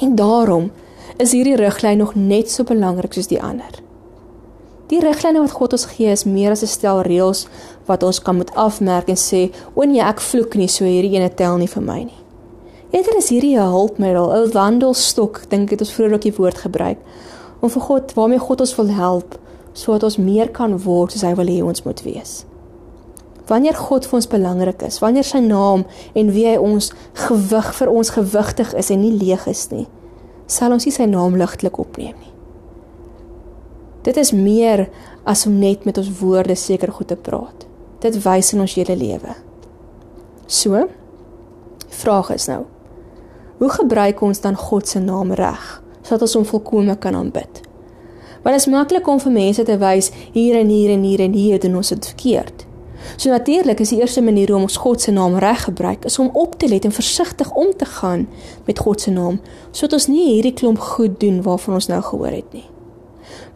En 0.00 0.16
daarom 0.16 0.70
is 1.16 1.32
hierdie 1.32 1.56
riglyn 1.56 1.98
nog 1.98 2.14
net 2.14 2.50
so 2.50 2.64
belangrik 2.64 3.12
soos 3.16 3.30
die 3.30 3.42
ander. 3.42 3.82
Die 4.86 5.00
riglyne 5.02 5.40
wat 5.42 5.54
God 5.56 5.74
ons 5.74 5.88
gee 5.96 6.12
is 6.14 6.24
meer 6.24 6.52
as 6.54 6.62
'n 6.62 6.70
stel 6.70 7.02
reëls 7.02 7.46
wat 7.86 8.02
ons 8.02 8.22
kan 8.22 8.36
moet 8.36 8.54
afmerk 8.54 9.08
en 9.08 9.16
sê, 9.16 9.50
"O 9.74 9.82
nee, 9.82 10.00
ek 10.00 10.20
vloek 10.20 10.54
nie, 10.54 10.68
so 10.68 10.84
hierdie 10.84 11.16
ene 11.16 11.34
tel 11.34 11.56
nie 11.56 11.66
vir 11.66 11.82
my 11.82 12.02
nie." 12.04 12.20
Eerder 12.92 13.16
is 13.16 13.28
hierdie 13.28 13.56
'n 13.56 13.70
hulpmiddel, 13.70 14.32
'n 14.32 14.52
wandelstok, 14.52 15.48
dink 15.48 15.62
ek 15.62 15.70
het 15.70 15.80
ons 15.80 15.92
vroeër 15.92 16.14
ook 16.14 16.20
die 16.20 16.36
woord 16.36 16.58
gebruik, 16.58 16.98
om 17.60 17.70
vir 17.70 17.82
God, 17.82 18.14
waarmee 18.14 18.38
God 18.38 18.60
ons 18.60 18.76
wil 18.76 18.88
help 18.88 19.38
sodat 19.72 20.02
ons 20.02 20.16
meer 20.16 20.48
kan 20.48 20.78
word 20.78 21.12
soos 21.12 21.22
hy 21.22 21.34
wil 21.34 21.46
hê 21.46 21.62
ons 21.62 21.82
moet 21.82 22.02
wees. 22.02 22.44
Wanneer 23.46 23.76
God 23.78 24.06
vir 24.08 24.18
ons 24.18 24.28
belangrik 24.30 24.82
is, 24.82 24.98
wanneer 24.98 25.26
sy 25.26 25.38
naam 25.44 25.84
en 26.18 26.32
wie 26.34 26.48
hy 26.48 26.56
ons 26.58 26.90
gewig 27.26 27.68
vir 27.78 27.92
ons 27.92 28.10
gewigtig 28.16 28.72
is 28.74 28.90
en 28.90 29.04
nie 29.04 29.14
leeg 29.14 29.46
is 29.46 29.68
nie, 29.70 29.86
sal 30.50 30.74
ons 30.74 30.86
nie 30.86 30.94
sy 30.94 31.06
naam 31.10 31.38
ligtelik 31.38 31.78
opneem 31.78 32.16
nie. 32.18 32.32
Dit 34.06 34.18
is 34.18 34.32
meer 34.34 34.86
as 35.26 35.46
om 35.46 35.58
net 35.58 35.86
met 35.86 35.98
ons 35.98 36.10
woorde 36.20 36.54
seker 36.58 36.92
goed 36.94 37.10
te 37.10 37.18
praat. 37.18 37.66
Dit 38.02 38.18
wys 38.22 38.52
in 38.54 38.62
ons 38.62 38.76
hele 38.78 38.94
lewe. 38.98 39.34
So, 40.46 40.84
vraag 42.02 42.30
is 42.34 42.46
nou: 42.46 42.64
Hoe 43.58 43.70
gebruik 43.70 44.22
ons 44.22 44.42
dan 44.42 44.58
God 44.58 44.88
se 44.88 45.02
naam 45.02 45.32
reg 45.34 45.82
sodat 46.02 46.28
ons 46.28 46.36
hom 46.38 46.46
volkome 46.46 46.94
kan 47.02 47.14
aanbid? 47.18 47.62
Want 48.42 48.54
dit 48.54 48.62
is 48.62 48.70
maklik 48.70 49.08
om 49.10 49.18
vir 49.18 49.32
mense 49.34 49.62
te 49.66 49.78
wys 49.78 50.12
hier 50.34 50.54
en 50.60 50.70
hier 50.70 50.92
en 50.94 51.02
hier 51.02 51.24
en 51.24 51.32
hier 51.34 51.58
doen 51.58 51.80
ons 51.80 51.88
dit 51.88 52.06
verkeerd. 52.12 52.65
So 53.16 53.30
natuurlik 53.30 53.80
is 53.80 53.88
die 53.88 54.00
eerste 54.00 54.22
manier 54.22 54.54
om 54.54 54.62
ons 54.66 54.76
God 54.76 55.00
se 55.00 55.10
naam 55.10 55.38
reg 55.38 55.64
gebruik 55.64 56.04
is 56.04 56.18
om 56.18 56.30
op 56.32 56.58
te 56.58 56.68
let 56.68 56.84
en 56.84 56.92
versigtig 56.92 57.52
om 57.52 57.76
te 57.76 57.84
gaan 57.84 58.28
met 58.64 58.78
God 58.78 59.00
se 59.00 59.10
naam 59.10 59.40
sodat 59.70 59.92
ons 59.92 60.06
nie 60.06 60.32
hierdie 60.32 60.52
klomp 60.52 60.78
goed 60.78 61.20
doen 61.20 61.42
waarvan 61.42 61.74
ons 61.74 61.86
nou 61.86 62.02
gehoor 62.02 62.34
het 62.34 62.52
nie. 62.52 62.66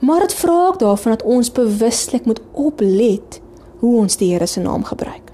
Maar 0.00 0.20
dit 0.20 0.34
vra 0.34 0.66
ook 0.66 0.78
daarvan 0.78 1.12
dat 1.12 1.22
ons 1.22 1.52
bewuslik 1.52 2.24
moet 2.24 2.40
oplet 2.52 3.40
hoe 3.78 3.96
ons 3.98 4.16
die 4.16 4.32
Here 4.32 4.46
se 4.46 4.60
naam 4.60 4.84
gebruik. 4.84 5.32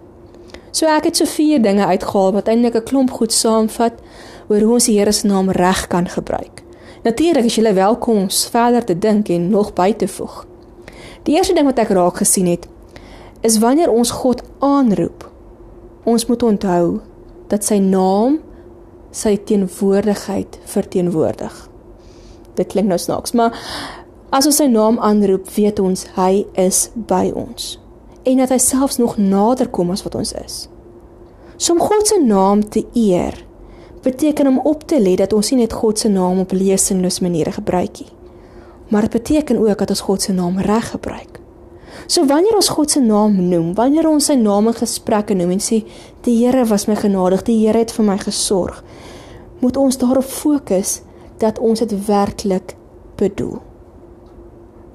So 0.71 0.87
ek 0.87 1.05
het 1.05 1.17
so 1.17 1.25
vier 1.25 1.63
dinge 1.63 1.87
uitgehaal 1.87 2.33
wat 2.33 2.49
eintlik 2.49 2.75
'n 2.77 2.83
klomp 2.83 3.11
goed 3.11 3.33
saamvat 3.33 3.93
oor 4.49 4.61
hoe 4.61 4.73
ons 4.73 4.85
die 4.85 4.99
Here 4.99 5.13
se 5.13 5.27
naam 5.27 5.51
reg 5.51 5.87
kan 5.87 6.09
gebruik. 6.09 6.63
Natuurlik 7.03 7.45
is 7.45 7.55
jy 7.55 7.75
welkom 7.75 8.17
om 8.17 8.31
verder 8.31 8.85
te 8.85 8.99
dink 8.99 9.29
en 9.29 9.49
nog 9.49 9.73
by 9.73 9.93
te 9.93 10.09
voeg. 10.09 10.47
Die 11.23 11.37
eerste 11.37 11.55
ding 11.55 11.67
wat 11.67 11.79
ek 11.79 11.89
raak 11.89 12.17
gesien 12.17 12.47
het, 12.47 12.67
is 13.41 13.59
wanneer 13.59 13.91
ons 13.91 14.11
God 14.11 14.43
aanroep, 14.65 15.27
ons 16.05 16.27
moet 16.27 16.43
onthou 16.43 17.01
dat 17.51 17.65
sy 17.65 17.79
naam 17.83 18.41
sy 19.11 19.37
teenwoordigheid 19.37 20.59
verteenwoordig. 20.65 21.55
Dit 22.57 22.73
klink 22.73 22.89
nou 22.89 22.99
snaaks, 22.99 23.33
maar 23.33 23.57
As 24.35 24.47
ons 24.49 24.57
sy 24.59 24.67
naam 24.67 24.99
aanroep, 24.99 25.47
weet 25.55 25.79
ons 25.79 26.03
hy 26.17 26.45
is 26.59 26.89
by 27.09 27.31
ons 27.35 27.77
en 28.27 28.41
dat 28.43 28.51
hy 28.51 28.57
selfs 28.59 28.99
nog 28.99 29.13
nader 29.23 29.69
kom 29.71 29.93
as 29.95 30.01
wat 30.03 30.17
ons 30.19 30.33
is. 30.35 30.55
So 31.63 31.77
om 31.77 31.79
God 31.79 32.09
se 32.11 32.17
naam 32.19 32.65
te 32.67 32.83
eer, 32.99 33.37
beteken 34.03 34.51
om 34.51 34.59
op 34.67 34.83
te 34.91 34.99
let 34.99 35.21
dat 35.23 35.37
ons 35.37 35.53
nie 35.53 35.61
net 35.61 35.77
God 35.79 36.03
se 36.03 36.11
naam 36.11 36.41
op 36.43 36.51
leesingloos 36.51 37.21
maniere 37.23 37.55
gebruik 37.55 38.01
nie. 38.03 38.11
Maar 38.91 39.07
dit 39.07 39.15
beteken 39.15 39.63
ook 39.63 39.79
dat 39.79 39.95
ons 39.95 40.03
God 40.09 40.27
se 40.27 40.35
naam 40.35 40.59
reg 40.59 40.91
gebruik. 40.91 41.39
So 42.07 42.27
wanneer 42.29 42.55
ons 42.57 42.69
God 42.69 42.93
se 42.93 43.01
naam 43.01 43.39
noem, 43.49 43.73
wanneer 43.75 44.09
ons 44.09 44.29
sy 44.31 44.37
naam 44.39 44.69
in 44.71 44.77
gesprekke 44.77 45.35
noem 45.35 45.57
en 45.57 45.63
sê 45.65 45.81
die 46.27 46.37
Here 46.39 46.67
was 46.69 46.87
my 46.87 46.97
genadig, 46.99 47.47
die 47.49 47.59
Here 47.65 47.83
het 47.83 47.95
vir 47.97 48.07
my 48.07 48.19
gesorg, 48.23 48.83
moet 49.63 49.79
ons 49.81 49.99
daarop 49.99 50.29
fokus 50.29 51.01
dat 51.43 51.59
ons 51.59 51.81
dit 51.83 51.97
werklik 52.07 52.77
bedoel. 53.19 53.59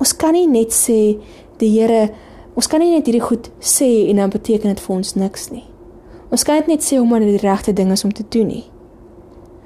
Ons 0.02 0.16
kan 0.18 0.34
nie 0.38 0.48
net 0.50 0.74
sê 0.74 1.18
die 1.62 1.74
Here, 1.76 2.10
ons 2.58 2.70
kan 2.70 2.82
nie 2.82 2.94
net 2.94 3.10
hierdie 3.10 3.24
goed 3.26 3.52
sê 3.60 4.08
en 4.10 4.22
dan 4.22 4.34
beteken 4.34 4.72
dit 4.72 4.84
vir 4.86 4.96
ons 4.96 5.16
niks 5.18 5.50
nie. 5.54 5.66
Ons 6.32 6.46
kan 6.48 6.62
dit 6.62 6.72
net 6.72 6.86
sê 6.86 7.00
omdat 7.02 7.26
dit 7.26 7.36
die 7.36 7.44
regte 7.44 7.74
ding 7.76 7.92
is 7.92 8.06
om 8.08 8.14
te 8.16 8.24
doen 8.24 8.48
nie. 8.48 8.64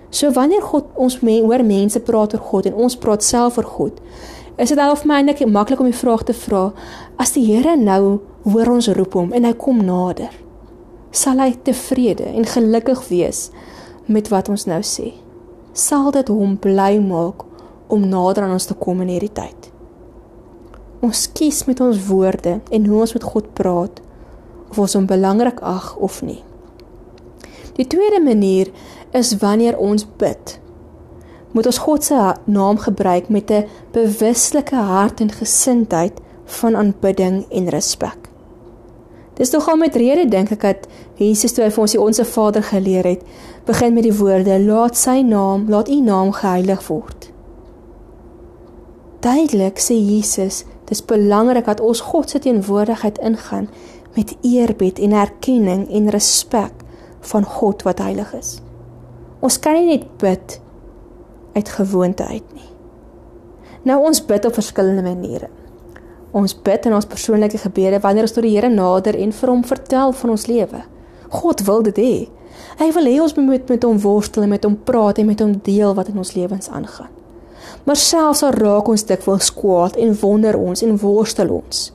So 0.09 0.31
wanneer 0.31 0.63
God 0.63 0.89
ons 0.95 1.19
men, 1.21 1.43
hoor 1.43 1.63
mense 1.65 1.99
praat 2.07 2.33
oor 2.33 2.43
God 2.49 2.69
en 2.69 2.81
ons 2.87 2.97
praat 2.97 3.23
self 3.23 3.59
oor 3.59 3.67
God, 3.67 4.01
is 4.57 4.71
dit 4.71 4.79
al 4.79 4.95
vir 4.95 5.09
my 5.09 5.19
eintlik 5.19 5.43
maklik 5.51 5.81
om 5.83 5.89
die 5.89 5.97
vraag 5.97 6.23
te 6.27 6.33
vra: 6.33 6.69
as 7.17 7.35
die 7.35 7.45
Here 7.47 7.75
nou 7.75 8.21
hoor 8.45 8.71
ons 8.75 8.87
roep 8.87 9.17
hom 9.17 9.33
en 9.33 9.47
hy 9.47 9.53
kom 9.59 9.81
nader, 9.85 10.31
sal 11.11 11.41
hy 11.43 11.53
tevrede 11.63 12.27
en 12.31 12.47
gelukkig 12.47 13.07
wees 13.09 13.49
met 14.07 14.29
wat 14.31 14.49
ons 14.49 14.67
nou 14.69 14.81
sê? 14.85 15.13
Sal 15.73 16.11
dit 16.15 16.27
hom 16.31 16.55
bly 16.61 16.95
maak 17.03 17.43
om 17.91 18.07
nader 18.07 18.45
aan 18.45 18.55
ons 18.55 18.67
te 18.69 18.77
kom 18.79 19.01
in 19.03 19.11
hierdie 19.11 19.33
tyd? 19.35 19.71
Ons 21.03 21.27
kies 21.35 21.65
met 21.67 21.81
ons 21.83 21.99
woorde 22.07 22.59
en 22.71 22.85
hoe 22.89 22.99
ons 23.03 23.13
met 23.13 23.25
God 23.33 23.49
praat 23.57 23.99
of 24.71 24.79
ons 24.81 24.95
hom 24.97 25.07
belangrik 25.09 25.59
ag 25.61 25.95
of 26.03 26.21
nie. 26.25 26.41
Die 27.75 27.87
tweede 27.87 28.21
manier 28.23 28.71
is 29.15 29.35
wanneer 29.41 29.77
ons 29.77 30.07
bid. 30.19 30.55
Moet 31.55 31.65
ons 31.71 31.77
God 31.77 32.03
se 32.03 32.33
naam 32.51 32.77
gebruik 32.77 33.29
met 33.29 33.51
'n 33.51 33.67
bewuslike 33.91 34.75
hart 34.75 35.19
en 35.19 35.31
gesindheid 35.31 36.19
van 36.45 36.75
aanbidding 36.75 37.45
en 37.49 37.69
respek. 37.69 38.17
Dis 39.33 39.49
nogal 39.51 39.77
met 39.77 39.95
rede 39.95 40.29
dink 40.29 40.51
ek 40.51 40.61
dat 40.61 40.87
Jesus 41.15 41.51
toe 41.53 41.63
hy 41.63 41.71
vir 41.71 41.81
ons 41.81 41.91
die 41.91 42.01
onsse 42.01 42.25
Vader 42.25 42.63
geleer 42.63 43.03
het, 43.03 43.21
begin 43.65 43.93
met 43.93 44.03
die 44.03 44.17
woorde: 44.17 44.59
"Laat 44.59 44.97
sy 44.97 45.21
naam, 45.21 45.69
laat 45.69 45.89
u 45.89 46.01
naam 46.01 46.31
geheilig 46.31 46.87
word." 46.87 47.31
Duidelik 49.19 49.79
sê 49.79 49.93
Jesus, 49.93 50.65
dis 50.85 51.05
belangrik 51.05 51.65
dat 51.65 51.79
ons 51.79 52.01
God 52.01 52.29
se 52.29 52.39
teenwoordigheid 52.39 53.17
ingaan 53.17 53.69
met 54.15 54.35
eerbied 54.41 54.99
en 54.99 55.11
erkenning 55.11 55.91
en 55.91 56.09
respek 56.09 56.71
van 57.19 57.43
God 57.43 57.81
wat 57.83 57.99
heilig 57.99 58.33
is. 58.33 58.61
Ons 59.39 59.59
kan 59.59 59.73
nie 59.73 59.85
net 59.85 60.17
bid 60.17 60.59
uit 61.55 61.69
gewoonte 61.69 62.25
uit 62.25 62.53
nie. 62.53 62.69
Nou 63.85 64.01
ons 64.07 64.23
bid 64.25 64.45
op 64.45 64.53
verskillende 64.57 65.03
maniere. 65.05 65.49
Ons 66.35 66.55
bid 66.65 66.85
in 66.89 66.95
ons 66.97 67.07
persoonlike 67.07 67.61
gebede 67.61 67.99
wanneer 68.03 68.27
ons 68.27 68.33
tot 68.35 68.43
die 68.43 68.55
Here 68.57 68.69
nader 68.69 69.15
en 69.15 69.31
vir 69.31 69.51
hom 69.51 69.61
vertel 69.63 70.15
van 70.19 70.33
ons 70.33 70.47
lewe. 70.51 70.81
God 71.31 71.61
wil 71.67 71.85
dit 71.85 72.01
hê. 72.01 72.15
Hy 72.79 72.89
wil 72.95 73.07
hê 73.07 73.19
ons 73.23 73.35
moet 73.37 73.69
met 73.71 73.85
hom 73.87 73.99
worstel 74.03 74.47
met 74.51 74.65
hom 74.67 74.75
praat 74.87 75.21
en 75.21 75.29
met 75.29 75.39
hom 75.39 75.53
deel 75.63 75.93
wat 75.95 76.09
in 76.11 76.19
ons 76.19 76.33
lewens 76.35 76.69
aangaan. 76.69 77.11
Maar 77.85 77.99
selfs 77.99 78.43
al 78.43 78.55
raak 78.57 78.89
ons 78.91 79.05
dikwels 79.07 79.51
kwaad 79.53 79.95
en 80.01 80.15
wonder 80.21 80.57
ons 80.57 80.83
en 80.83 80.97
worstel 81.01 81.51
ons, 81.53 81.85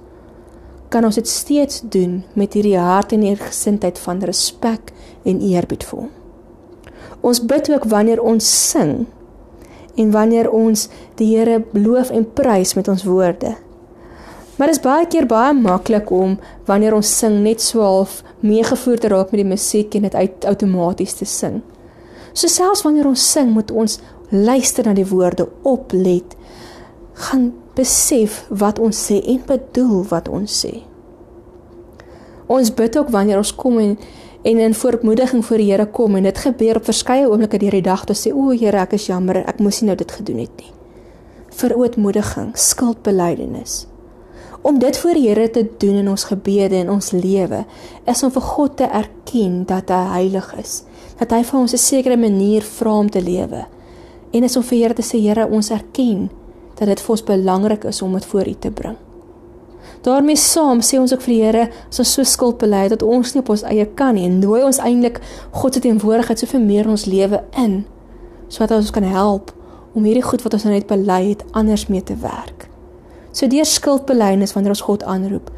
kan 0.91 1.05
ons 1.07 1.15
dit 1.15 1.29
steeds 1.29 1.83
doen 1.93 2.21
met 2.39 2.55
hierdie 2.55 2.79
hart 2.79 3.13
en 3.15 3.23
hierdie 3.27 3.47
gesindheid 3.47 3.99
van 4.03 4.23
respek 4.27 4.93
en 5.29 5.43
eerbied 5.43 5.87
vir 5.87 6.05
hom. 6.05 6.11
Ons 7.21 7.43
bid 7.45 7.71
ook 7.71 7.87
wanneer 7.93 8.23
ons 8.23 8.47
sing 8.71 9.05
en 9.97 10.13
wanneer 10.15 10.51
ons 10.51 10.89
die 11.19 11.33
Here 11.37 11.63
loof 11.73 12.11
en 12.11 12.27
prys 12.35 12.75
met 12.75 12.89
ons 12.89 13.05
woorde. 13.05 13.57
Maar 14.57 14.69
dit 14.69 14.77
is 14.77 14.85
baie 14.85 15.07
keer 15.09 15.27
baie 15.27 15.55
maklik 15.57 16.11
om 16.13 16.35
wanneer 16.69 16.93
ons 16.93 17.11
sing 17.19 17.39
net 17.43 17.63
so 17.65 17.81
half 17.81 18.19
meegevoer 18.45 19.01
te 19.01 19.09
raak 19.09 19.31
met 19.33 19.41
die 19.41 19.49
musiek 19.49 19.95
en 19.97 20.05
dit 20.05 20.15
uit 20.15 20.45
outomaties 20.45 21.17
te 21.17 21.25
sing. 21.25 21.63
So 22.33 22.47
selfs 22.47 22.85
wanneer 22.85 23.09
ons 23.09 23.25
sing, 23.33 23.51
moet 23.55 23.71
ons 23.71 23.99
luister 24.31 24.87
na 24.87 24.93
die 24.95 25.07
woorde, 25.09 25.49
oplet, 25.67 26.37
gaan 27.27 27.51
besef 27.77 28.45
wat 28.49 28.79
ons 28.79 29.01
sê 29.09 29.19
en 29.33 29.41
bedoel 29.49 30.05
wat 30.13 30.29
ons 30.29 30.61
sê. 30.65 30.83
Ons 32.51 32.73
bid 32.75 32.97
ook 32.99 33.11
wanneer 33.15 33.41
ons 33.41 33.55
kom 33.55 33.79
en 33.81 33.97
en 34.43 34.59
in 34.59 34.75
voormoediging 34.75 35.45
voor 35.45 35.57
die 35.57 35.71
Here 35.71 35.87
kom 35.87 36.17
en 36.17 36.23
dit 36.23 36.39
gebeur 36.39 36.77
op 36.77 36.85
verskeie 36.85 37.29
oomblikke 37.29 37.59
deur 37.59 37.77
die 37.77 37.85
dag 37.85 38.05
te 38.05 38.17
sê 38.17 38.33
o 38.33 38.51
Here 38.51 38.81
ek 38.81 38.97
is 38.97 39.07
jammer. 39.07 39.43
Ek 39.45 39.61
moes 39.61 39.81
nie 39.81 39.91
nou 39.91 39.97
dit 39.97 40.13
gedoen 40.13 40.39
het 40.39 40.57
nie. 40.57 40.73
Vir 41.61 41.77
ootmoediging 41.77 42.53
skuldbelydenis 42.57 43.87
om 44.63 44.79
dit 44.79 44.99
voor 44.99 45.15
die 45.17 45.29
Here 45.29 45.51
te 45.51 45.67
doen 45.79 45.95
in 46.03 46.09
ons 46.09 46.25
gebede 46.29 46.77
en 46.77 46.91
ons 46.91 47.11
lewe 47.11 47.65
is 48.05 48.23
om 48.23 48.33
vir 48.33 48.45
God 48.45 48.77
te 48.77 48.85
erken 48.85 49.63
dat 49.69 49.89
hy 49.89 50.01
heilig 50.15 50.51
is 50.61 50.83
dat 51.21 51.33
hy 51.33 51.43
vir 51.45 51.61
ons 51.61 51.73
'n 51.73 51.79
sekere 51.79 52.17
manier 52.17 52.63
vra 52.63 52.93
om 52.99 53.11
te 53.11 53.23
lewe 53.23 53.65
en 54.33 54.45
is 54.45 54.57
om 54.57 54.63
vir 54.63 54.79
Here 54.79 54.95
te 54.95 55.03
sê 55.03 55.21
Here 55.21 55.49
ons 55.49 55.71
erken 55.71 56.31
dat 56.77 56.89
dit 56.89 57.01
vir 57.01 57.11
ons 57.11 57.25
belangrik 57.25 57.85
is 57.85 58.03
om 58.03 58.13
dit 58.13 58.25
voor 58.25 58.47
U 58.49 58.55
te 58.55 58.71
bring 58.71 58.97
daarmee 60.07 60.37
saam 60.37 60.81
sê 60.81 60.99
ons 61.01 61.13
ook 61.13 61.23
vir 61.27 61.35
die 61.35 61.43
Here, 61.45 61.65
as 61.89 62.01
ons 62.03 62.13
so 62.15 62.25
skuld 62.25 62.59
bely 62.59 62.87
dat 62.89 63.03
ons 63.03 63.35
nie 63.35 63.43
op 63.43 63.53
ons 63.53 63.65
eie 63.69 63.87
kan 63.99 64.15
nie 64.17 64.27
en 64.29 64.39
nooi 64.41 64.63
ons 64.65 64.81
eintlik 64.81 65.21
God 65.53 65.77
se 65.77 65.85
teenwoordigheid 65.85 66.41
soveel 66.41 66.65
meer 66.65 66.89
in 66.89 66.95
ons 66.97 67.07
lewe 67.11 67.43
in 67.61 67.83
sodat 68.49 68.81
ons 68.81 68.91
kan 68.91 69.07
help 69.07 69.53
om 69.95 70.07
hierdie 70.07 70.25
goed 70.25 70.43
wat 70.43 70.55
ons 70.57 70.67
nou 70.67 70.75
net 70.75 70.89
bely 70.91 71.21
het 71.33 71.45
anders 71.57 71.87
mee 71.91 72.03
te 72.03 72.17
werk. 72.23 72.67
So 73.33 73.47
deur 73.51 73.67
skuldbelydenis 73.67 74.55
wanneer 74.57 74.75
ons 74.75 74.87
God 74.87 75.05
aanroep, 75.07 75.51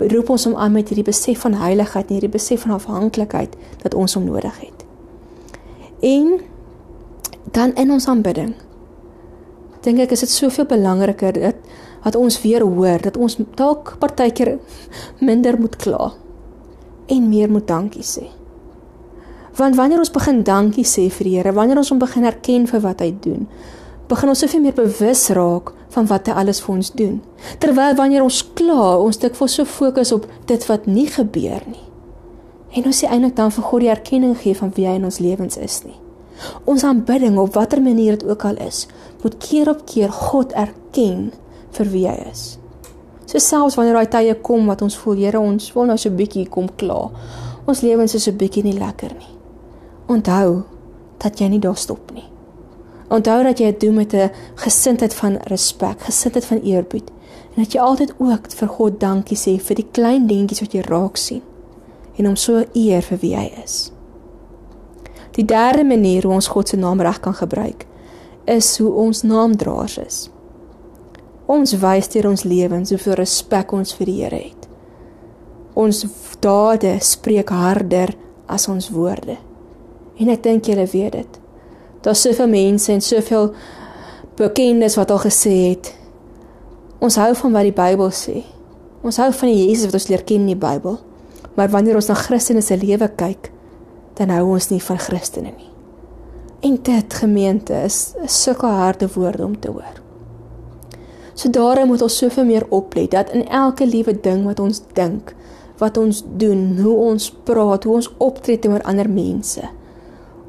beroep 0.00 0.30
ons 0.34 0.46
hom 0.48 0.56
aan 0.58 0.74
met 0.74 0.90
hierdie 0.90 1.06
besef 1.06 1.44
van 1.44 1.58
heiligheid 1.60 2.08
en 2.08 2.16
hierdie 2.16 2.32
besef 2.32 2.64
van 2.66 2.74
afhanklikheid 2.78 3.54
dat 3.82 3.94
ons 3.94 4.16
hom 4.18 4.26
nodig 4.26 4.56
het. 4.62 4.84
En 6.00 6.40
dan 7.52 7.74
in 7.74 7.90
ons 7.90 8.08
aanbidding 8.08 8.54
dink 9.84 10.02
ek 10.04 10.12
is 10.12 10.24
dit 10.26 10.32
soveel 10.32 10.66
belangriker 10.68 11.38
dat 11.38 11.60
dat 12.04 12.16
ons 12.16 12.40
weer 12.42 12.64
hoor 12.64 13.02
dat 13.02 13.16
ons 13.16 13.36
dalk 13.58 13.96
partykeer 14.00 14.56
minder 15.18 15.58
moet 15.60 15.76
kla 15.76 16.12
en 17.10 17.28
meer 17.28 17.50
moet 17.50 17.66
dankie 17.66 18.04
sê. 18.06 18.28
Want 19.58 19.76
wanneer 19.76 19.98
ons 19.98 20.12
begin 20.14 20.42
dankie 20.46 20.86
sê 20.86 21.08
vir 21.10 21.26
die 21.26 21.36
Here, 21.36 21.52
wanneer 21.52 21.80
ons 21.80 21.90
hom 21.90 21.98
begin 21.98 22.24
erken 22.24 22.68
vir 22.70 22.82
wat 22.84 23.02
hy 23.02 23.10
doen, 23.20 23.48
begin 24.08 24.30
ons 24.32 24.42
soveel 24.42 24.62
meer 24.62 24.76
bewus 24.78 25.26
raak 25.36 25.72
van 25.94 26.06
wat 26.10 26.30
hy 26.30 26.36
alles 26.38 26.62
vir 26.62 26.74
ons 26.76 26.92
doen. 26.94 27.16
Terwyl 27.62 27.96
wanneer 27.98 28.24
ons 28.24 28.40
kla, 28.54 28.94
ons 29.02 29.18
dikwels 29.22 29.58
so 29.58 29.66
fokus 29.66 30.14
op 30.14 30.28
dit 30.46 30.66
wat 30.70 30.86
nie 30.86 31.08
gebeur 31.10 31.66
nie. 31.66 31.86
En 32.78 32.86
ons 32.86 33.02
sê 33.02 33.10
eintlik 33.10 33.34
dan 33.38 33.50
vir 33.50 33.66
God 33.66 33.82
die 33.82 33.90
erkenning 33.90 34.36
gee 34.38 34.54
van 34.54 34.70
wie 34.76 34.86
hy 34.86 34.96
in 35.00 35.06
ons 35.08 35.18
lewens 35.22 35.58
is 35.58 35.80
nie. 35.86 35.98
Ons 36.70 36.86
aanbidding 36.86 37.36
op 37.42 37.58
watter 37.58 37.82
manier 37.82 38.16
dit 38.16 38.28
ook 38.30 38.46
al 38.46 38.60
is, 38.64 38.86
moet 39.22 39.36
keer 39.42 39.68
op 39.74 39.82
keer 39.90 40.14
God 40.14 40.54
erken 40.56 41.32
vir 41.72 41.86
wie 41.92 42.06
hy 42.08 42.16
is. 42.30 42.58
So 43.26 43.38
selfs 43.38 43.76
wanneer 43.78 43.94
daai 43.94 44.10
tye 44.10 44.34
kom 44.42 44.66
wat 44.66 44.82
ons 44.82 44.96
voel, 44.96 45.20
Here, 45.22 45.38
ons 45.38 45.72
wil 45.74 45.86
nou 45.86 45.96
so 45.96 46.08
'n 46.08 46.16
bietjie 46.16 46.48
kom 46.48 46.68
kla. 46.76 47.10
Ons 47.66 47.80
lewens 47.80 48.14
is 48.14 48.24
so 48.24 48.30
'n 48.30 48.36
bietjie 48.36 48.64
nie 48.64 48.78
lekker 48.78 49.12
nie. 49.14 49.34
Onthou 50.08 50.64
dat 51.18 51.38
jy 51.38 51.48
nie 51.48 51.60
daar 51.60 51.76
stop 51.76 52.10
nie. 52.14 52.28
Onthou 53.10 53.42
dat 53.42 53.58
jy 53.58 53.70
dit 53.70 53.80
doen 53.80 53.94
met 53.94 54.14
'n 54.14 54.30
gesindheid 54.54 55.14
van 55.14 55.36
respek, 55.36 56.00
gesindheid 56.00 56.44
van 56.44 56.60
eerbied 56.60 57.10
en 57.56 57.62
dat 57.62 57.72
jy 57.72 57.80
altyd 57.80 58.12
ook 58.18 58.50
vir 58.50 58.68
God 58.68 59.00
dankie 59.00 59.36
sê 59.36 59.60
vir 59.60 59.76
die 59.76 59.88
klein 59.92 60.26
dingetjies 60.26 60.60
wat 60.60 60.72
jy 60.72 60.80
raak 60.80 61.16
sien 61.16 61.42
en 62.16 62.26
hom 62.26 62.36
so 62.36 62.64
eer 62.72 63.02
vir 63.02 63.18
wie 63.18 63.36
hy 63.36 63.52
is. 63.64 63.92
Die 65.32 65.44
derde 65.44 65.84
manier 65.84 66.22
hoe 66.22 66.34
ons 66.34 66.48
God 66.48 66.68
se 66.68 66.76
naam 66.76 67.00
reg 67.00 67.20
kan 67.20 67.34
gebruik 67.34 67.86
is 68.44 68.78
hoe 68.78 68.92
ons 68.92 69.22
naamdraers 69.22 69.98
is. 69.98 70.30
Ons 71.50 71.74
wys 71.82 72.06
deur 72.12 72.28
ons 72.30 72.44
lewens 72.46 72.92
hoeveel 72.94 73.16
respek 73.18 73.72
ons 73.74 73.94
vir 73.98 74.06
die 74.06 74.18
Here 74.20 74.38
het. 74.38 74.66
Ons 75.74 76.04
dade 76.42 76.92
spreek 77.02 77.50
harder 77.50 78.12
as 78.50 78.68
ons 78.70 78.90
woorde. 78.94 79.34
En 80.20 80.30
ek 80.30 80.44
dink 80.44 80.68
julle 80.70 80.86
weet 80.92 81.16
dit. 81.16 81.38
Daar's 82.04 82.22
soveel 82.22 82.50
mense 82.52 82.92
en 82.92 83.02
soveel 83.02 83.50
bekendes 84.38 84.96
wat 84.96 85.10
al 85.10 85.22
gesê 85.26 85.56
het 85.72 85.94
ons 87.00 87.16
hou 87.16 87.30
van 87.42 87.54
wat 87.56 87.66
die 87.66 87.76
Bybel 87.76 88.10
sê. 88.12 88.42
Ons 89.00 89.16
hou 89.22 89.30
van 89.32 89.48
die 89.48 89.62
Jesus 89.64 89.88
wat 89.88 89.96
ons 89.96 90.10
leer 90.12 90.24
ken 90.28 90.44
in 90.44 90.52
die 90.52 90.60
Bybel. 90.60 90.98
Maar 91.56 91.72
wanneer 91.72 91.96
ons 91.98 92.10
na 92.10 92.16
Christene 92.18 92.62
se 92.62 92.76
lewe 92.78 93.08
kyk, 93.16 93.48
dan 94.20 94.32
hou 94.36 94.52
ons 94.54 94.68
nie 94.70 94.82
van 94.84 95.00
Christene 95.00 95.54
nie. 95.56 95.70
En 96.68 96.76
dit 96.76 97.18
gemeente 97.22 97.80
is 97.88 98.12
sulke 98.28 98.68
harde 98.68 99.08
woorde 99.16 99.46
om 99.48 99.56
te 99.56 99.72
hoor. 99.72 99.99
So 101.40 101.48
daarom 101.50 101.88
moet 101.88 102.02
ons 102.02 102.16
soveel 102.20 102.44
meer 102.44 102.66
oplet 102.68 103.10
dat 103.10 103.30
in 103.32 103.46
elke 103.48 103.86
liewe 103.88 104.12
ding 104.20 104.44
wat 104.44 104.58
ons 104.60 104.82
dink, 104.92 105.32
wat 105.80 105.96
ons 105.96 106.20
doen, 106.36 106.74
hoe 106.76 106.96
ons 106.96 107.30
praat, 107.48 107.84
hoe 107.84 107.94
ons 107.94 108.10
optree 108.20 108.58
teenoor 108.60 108.84
ander 108.84 109.08
mense, 109.08 109.62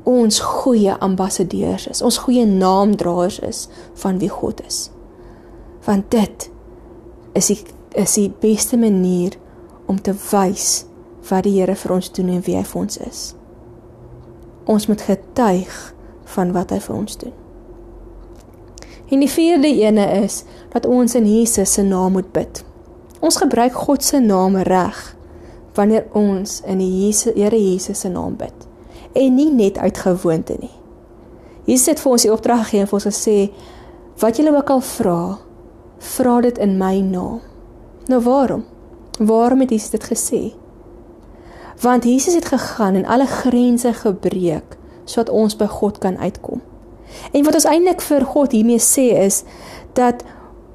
ons 0.03 0.39
goeie 0.43 0.97
ambassadeurs 0.99 1.87
is, 1.87 2.01
ons 2.03 2.17
goeie 2.25 2.43
naamdraers 2.45 3.39
is 3.47 3.67
van 4.03 4.19
wie 4.19 4.29
God 4.29 4.59
is. 4.67 4.89
Want 5.87 6.11
dit 6.11 6.49
is 7.39 7.47
die 7.53 7.61
is 7.95 8.13
die 8.15 8.29
beste 8.39 8.77
manier 8.79 9.35
om 9.91 9.97
te 9.99 10.13
wys 10.31 10.85
wat 11.27 11.43
die 11.47 11.57
Here 11.57 11.75
vir 11.75 11.95
ons 11.95 12.11
doen 12.11 12.29
en 12.35 12.43
wie 12.43 12.55
hy 12.55 12.63
vir 12.67 12.81
ons 12.81 12.99
is. 13.03 13.23
Ons 14.67 14.87
moet 14.91 15.07
getuig 15.07 15.79
van 16.35 16.51
wat 16.55 16.71
hy 16.71 16.79
vir 16.83 16.95
ons 16.95 17.17
doen. 17.23 17.35
En 19.11 19.19
die 19.19 19.29
vierde 19.29 19.67
ene 19.67 20.05
is 20.23 20.43
dat 20.71 20.85
ons 20.87 21.15
in 21.19 21.27
Jesus 21.27 21.73
se 21.73 21.83
naam 21.83 22.15
moet 22.15 22.31
bid. 22.31 22.63
Ons 23.19 23.37
gebruik 23.37 23.75
God 23.75 24.03
se 24.03 24.19
naam 24.19 24.55
reg 24.55 25.15
wanneer 25.75 26.07
ons 26.15 26.61
in 26.67 26.79
die 26.81 27.05
Jesus, 27.05 27.33
Here 27.35 27.55
Jesus 27.55 27.99
se 27.99 28.09
naam 28.09 28.35
bid 28.35 28.67
en 29.13 29.35
nie 29.35 29.51
net 29.51 29.77
uit 29.77 29.97
gewoonte 29.97 30.55
nie. 30.59 30.71
Jesus 31.67 31.91
het 31.91 32.01
vir 32.01 32.11
ons 32.11 32.25
die 32.25 32.31
opdrag 32.31 32.65
gegee 32.65 32.83
en 32.83 32.89
vir 32.89 32.97
ons 32.97 33.07
gesê 33.09 33.35
wat 34.23 34.39
julle 34.39 34.55
ook 34.55 34.71
al 34.71 34.83
vra, 34.85 35.21
vra 36.15 36.39
dit 36.47 36.57
in 36.63 36.77
my 36.79 36.99
naam. 37.03 37.41
Nou 38.07 38.21
waarom? 38.23 38.65
Waarom 39.19 39.63
het 39.63 39.75
Jesus 39.75 39.93
dit 39.93 40.07
gesê? 40.11 40.41
Want 41.81 42.07
Jesus 42.07 42.33
het 42.37 42.47
gegaan 42.51 42.95
en 42.95 43.05
alle 43.05 43.27
grense 43.27 43.93
gebreek 43.93 44.77
sodat 45.05 45.33
ons 45.33 45.57
by 45.57 45.67
God 45.67 45.97
kan 45.99 46.17
uitkom. 46.17 46.61
En 47.31 47.45
wat 47.45 47.57
ons 47.59 47.67
eintlik 47.69 48.01
vir 48.05 48.25
God 48.25 48.55
hiermee 48.55 48.81
sê 48.81 49.11
is 49.25 49.43
dat 49.97 50.23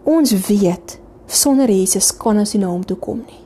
ons 0.05 0.33
weet 0.49 0.99
sonder 1.27 1.71
Jesus 1.71 2.13
kan 2.17 2.39
ons 2.39 2.55
nie 2.55 2.63
na 2.63 2.71
hom 2.71 2.85
toe 2.87 2.99
kom 3.03 3.25
nie. 3.25 3.43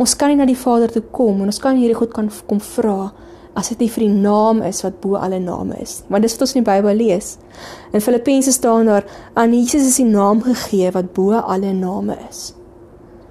Ons 0.00 0.14
kan 0.16 0.32
nie 0.32 0.38
na 0.38 0.46
die 0.48 0.58
Vader 0.58 0.92
toe 0.92 1.02
kom 1.12 1.42
en 1.42 1.50
ons 1.52 1.60
kan 1.60 1.76
hierdie 1.76 1.96
God 1.96 2.14
kan 2.16 2.30
kom 2.48 2.60
vra 2.64 3.10
as 3.58 3.72
dit 3.72 3.82
nie 3.82 3.90
vir 3.90 4.04
die 4.06 4.20
naam 4.22 4.62
is 4.64 4.84
wat 4.84 5.00
bo 5.02 5.18
alle 5.18 5.40
name 5.42 5.76
is. 5.82 6.00
Want 6.08 6.24
dis 6.24 6.36
wat 6.36 6.46
ons 6.46 6.54
in 6.54 6.62
die 6.62 6.68
Bybel 6.70 6.96
lees. 6.96 7.34
In 7.92 8.04
Filippense 8.04 8.52
staan 8.54 8.88
daar 8.88 9.08
aan 9.34 9.56
Jesus 9.56 9.88
is 9.88 9.98
die 10.00 10.08
naam 10.08 10.42
gegee 10.44 10.92
wat 10.94 11.12
bo 11.16 11.34
alle 11.40 11.74
name 11.76 12.16
is. 12.28 12.50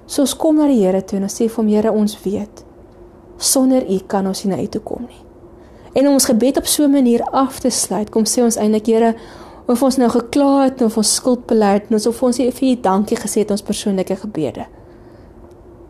So 0.06 0.26
ons 0.26 0.36
kom 0.36 0.58
na 0.58 0.68
die 0.70 0.82
Here 0.82 1.02
toe 1.02 1.18
en 1.18 1.26
ons 1.28 1.40
sê 1.40 1.48
vir 1.48 1.62
hom 1.62 1.72
Here 1.72 1.94
ons 1.94 2.18
weet 2.24 2.64
sonder 3.40 3.86
U 3.88 3.98
kan 4.06 4.26
ons 4.28 4.44
nie 4.44 4.52
na 4.52 4.60
U 4.60 4.68
toe 4.68 4.82
kom 4.84 5.06
nie. 5.08 5.24
En 5.92 6.06
om 6.06 6.12
ons 6.12 6.24
gebed 6.24 6.56
op 6.56 6.66
so 6.66 6.84
'n 6.84 6.90
manier 6.90 7.22
af 7.22 7.58
te 7.58 7.70
sluit, 7.70 8.10
kom 8.10 8.24
sê 8.24 8.42
ons 8.42 8.56
eintlik 8.56 8.86
Here 8.86 9.14
of 9.66 9.82
ons 9.82 9.96
nou 9.96 10.10
gekla 10.10 10.64
het 10.64 10.82
of 10.82 10.96
ons 10.96 11.14
skuld 11.14 11.46
bely 11.46 11.72
het, 11.72 12.06
of 12.06 12.22
ons 12.22 12.36
vir 12.36 12.68
U 12.70 12.80
dankie 12.80 13.16
gesê 13.16 13.38
het 13.38 13.50
ons 13.50 13.62
persoonlike 13.62 14.16
gebede. 14.16 14.66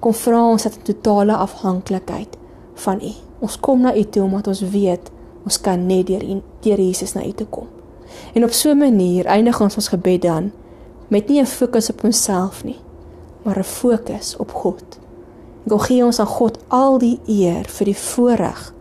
Kom 0.00 0.14
vra 0.14 0.50
ons 0.50 0.62
dat 0.62 0.76
'n 0.76 0.82
totale 0.82 1.36
afhanklikheid 1.36 2.36
van 2.74 3.00
U. 3.02 3.12
Ons 3.40 3.60
kom 3.60 3.80
na 3.80 3.96
U 3.96 4.04
toe 4.04 4.22
omdat 4.22 4.46
ons 4.46 4.60
weet 4.60 5.10
ons 5.44 5.60
kan 5.60 5.86
net 5.86 6.06
deur 6.06 6.42
deur 6.60 6.80
Jesus 6.80 7.12
na 7.12 7.24
U 7.24 7.32
toe 7.32 7.46
kom. 7.46 7.66
En 8.34 8.44
op 8.44 8.50
so 8.50 8.70
'n 8.70 8.78
manier 8.78 9.26
eindig 9.26 9.60
ons 9.60 9.76
ons 9.76 9.88
gebed 9.88 10.22
dan 10.22 10.52
met 11.08 11.28
nie 11.28 11.40
'n 11.40 11.46
fokus 11.46 11.90
op 11.90 12.04
onsself 12.04 12.64
nie, 12.64 12.78
maar 13.42 13.58
'n 13.58 13.64
fokus 13.64 14.36
op 14.36 14.52
God. 14.52 14.82
God 15.68 15.82
gee 15.82 16.04
ons 16.04 16.18
aan 16.18 16.26
God 16.26 16.58
al 16.68 16.98
die 16.98 17.20
eer 17.26 17.64
vir 17.64 17.84
die 17.84 17.96
voorreg 17.96 18.72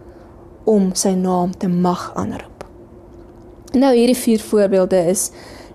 om 0.70 0.92
sy 0.94 1.16
naam 1.18 1.56
te 1.58 1.68
mag 1.68 2.12
aanroep. 2.16 2.66
Nou 3.74 3.94
hierdie 3.96 4.18
vier 4.18 4.42
voorbeelde 4.42 5.02
is 5.10 5.30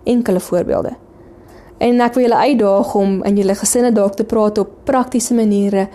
enkele 0.04 0.40
voorbeelde. 0.40 0.94
En 1.82 2.00
ek 2.00 2.14
wil 2.14 2.26
julle 2.28 2.42
uitdaag 2.48 2.94
om 2.98 3.16
in 3.26 3.38
julle 3.40 3.56
gesinne 3.58 3.90
dalk 3.94 4.14
te 4.18 4.26
praat 4.28 4.58
op 4.62 4.70
praktiese 4.86 5.34
maniere 5.34 5.88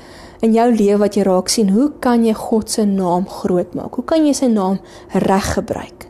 in 0.43 0.53
jou 0.55 0.67
lewe 0.71 0.99
wat 1.03 1.15
jy 1.15 1.23
raak 1.27 1.51
sien, 1.51 1.71
hoe 1.75 1.89
kan 2.03 2.23
jy 2.25 2.35
God 2.35 2.71
se 2.71 2.85
naam 2.87 3.27
groot 3.27 3.73
maak? 3.75 3.95
Hoe 3.95 4.05
kan 4.07 4.27
jy 4.27 4.35
sy 4.35 4.51
naam 4.51 4.79
reg 5.25 5.53
gebruik? 5.55 6.07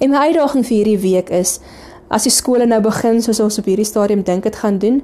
En 0.00 0.10
my 0.10 0.30
uitdaging 0.30 0.64
vir 0.66 0.76
hierdie 0.76 1.02
week 1.02 1.30
is 1.34 1.58
as 2.10 2.26
die 2.26 2.34
skole 2.34 2.66
nou 2.66 2.80
begin 2.82 3.20
soos 3.22 3.42
ons 3.42 3.60
op 3.60 3.68
hierdie 3.70 3.86
stadium 3.86 4.24
dink 4.26 4.46
dit 4.48 4.56
gaan 4.62 4.80
doen, 4.82 5.02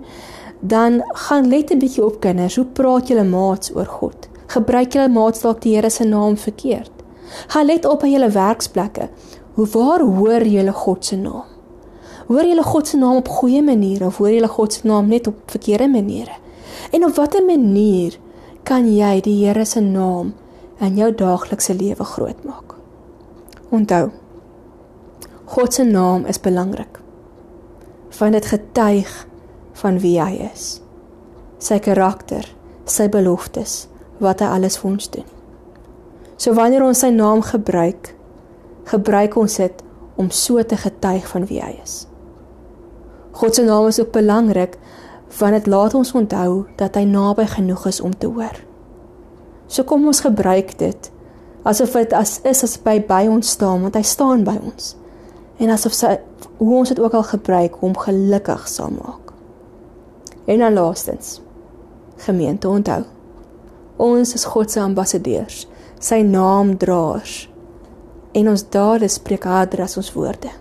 dan 0.61 1.03
gaan 1.27 1.51
let 1.51 1.71
'n 1.71 1.79
bietjie 1.79 2.05
op 2.05 2.21
kinders. 2.21 2.57
Hoe 2.57 2.65
praat 2.65 3.09
julle 3.09 3.25
maats 3.25 3.75
oor 3.75 3.87
God? 3.87 4.29
Gebruik 4.47 4.95
julle 4.95 5.09
maats 5.11 5.43
dalk 5.43 5.61
die 5.65 5.75
Here 5.75 5.91
se 5.91 6.05
naam 6.05 6.37
verkeerd? 6.37 6.93
Gaan 7.53 7.67
let 7.67 7.85
op 7.85 8.05
by 8.05 8.11
julle 8.13 8.31
werksplekke. 8.31 9.09
Hoe 9.57 9.67
waar 9.73 10.05
hoor 10.05 10.45
julle 10.47 10.73
God 10.73 11.05
se 11.05 11.17
naam? 11.17 11.49
Hoor 12.27 12.47
julle 12.47 12.63
God 12.63 12.89
se 12.89 12.99
naam 12.99 13.17
op 13.23 13.29
goeie 13.29 13.63
maniere 13.63 14.07
of 14.07 14.19
hoor 14.19 14.31
julle 14.35 14.51
God 14.51 14.73
se 14.73 14.87
naam 14.87 15.09
net 15.09 15.27
op 15.27 15.39
verkeerde 15.51 15.89
maniere? 15.89 16.39
En 16.93 17.05
op 17.05 17.15
watter 17.15 17.45
manier 17.45 18.19
kan 18.63 18.87
jy 18.91 19.21
die 19.23 19.39
Here 19.45 19.65
se 19.65 19.81
naam 19.81 20.35
in 20.81 20.99
jou 20.99 21.11
daaglikse 21.15 21.75
lewe 21.75 22.05
groot 22.05 22.45
maak? 22.45 22.75
Onthou, 23.71 24.11
God 25.47 25.75
se 25.75 25.85
naam 25.85 26.27
is 26.27 26.41
belangrik. 26.41 27.01
Want 28.19 28.33
dit 28.33 28.47
getuig 28.47 29.27
van 29.83 29.99
wie 30.03 30.17
hy 30.23 30.51
is. 30.53 30.81
Sy 31.59 31.79
karakter, 31.83 32.47
sy 32.85 33.09
beloftes, 33.13 33.87
wat 34.23 34.41
hy 34.41 34.47
alles 34.47 34.79
vir 34.81 34.91
ons 34.91 35.11
doen. 35.11 35.27
So 36.37 36.55
wanneer 36.57 36.85
ons 36.85 37.01
sy 37.05 37.11
naam 37.15 37.43
gebruik, 37.45 38.13
gebruik 38.85 39.37
ons 39.37 39.57
dit 39.57 39.83
om 40.17 40.31
so 40.31 40.63
te 40.63 40.77
getuig 40.77 41.27
van 41.29 41.47
wie 41.49 41.61
hy 41.63 41.73
is. 41.83 42.05
God 43.37 43.55
se 43.55 43.65
naam 43.65 43.89
is 43.89 44.01
ook 44.01 44.13
belangrik 44.13 44.79
want 45.39 45.53
dit 45.53 45.67
laat 45.67 45.95
ons 45.95 46.13
onthou 46.17 46.65
dat 46.81 46.95
hy 46.97 47.03
naby 47.05 47.45
genoeg 47.51 47.87
is 47.91 48.01
om 48.01 48.15
te 48.17 48.29
hoor. 48.31 48.57
So 49.67 49.85
kom 49.85 50.07
ons 50.07 50.23
gebruik 50.25 50.77
dit 50.79 51.11
asof 51.67 51.97
dit 51.99 52.13
as 52.15 52.39
is 52.47 52.63
as 52.63 52.77
by 52.79 53.01
by 53.09 53.25
ons 53.29 53.51
staan 53.57 53.83
want 53.83 53.99
hy 53.99 54.05
staan 54.07 54.45
by 54.47 54.55
ons. 54.61 54.95
En 55.59 55.73
asof 55.73 55.97
sy 55.97 56.15
hoe 56.61 56.73
ons 56.79 56.93
dit 56.93 57.01
ook 57.01 57.17
al 57.17 57.27
gebruik 57.27 57.83
om 57.83 57.97
gelukkig 57.99 58.69
sal 58.71 58.93
maak. 58.95 59.33
En 60.47 60.63
dan 60.63 60.79
laastens 60.79 61.41
gemeente 62.23 62.69
onthou. 62.69 63.03
Ons 63.97 64.35
is 64.35 64.45
God 64.45 64.71
se 64.71 64.81
ambassadeurs, 64.81 65.65
sy 65.99 66.21
naamdraers. 66.27 67.47
En 68.37 68.53
ons 68.53 68.65
dade 68.71 69.09
spreek 69.09 69.47
harder 69.49 69.81
as 69.87 69.97
ons 69.97 70.13
woorde. 70.13 70.53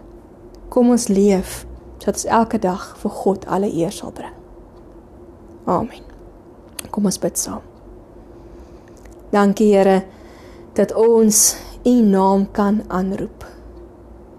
Kom 0.72 0.94
ons 0.96 1.08
leef 1.12 1.64
sodat 2.00 2.20
ons 2.22 2.32
elke 2.38 2.60
dag 2.62 2.82
vir 3.02 3.12
God 3.12 3.46
alle 3.50 3.70
eer 3.74 3.92
sal 3.92 4.12
bring. 4.14 4.34
Amen. 5.66 6.04
Kom 6.94 7.08
ons 7.10 7.18
bid 7.20 7.40
saam. 7.40 7.64
Dankie 9.34 9.72
Here 9.74 10.04
dat 10.78 10.94
ons 10.94 11.56
U 11.86 11.94
naam 12.02 12.46
kan 12.52 12.84
aanroep. 12.88 13.46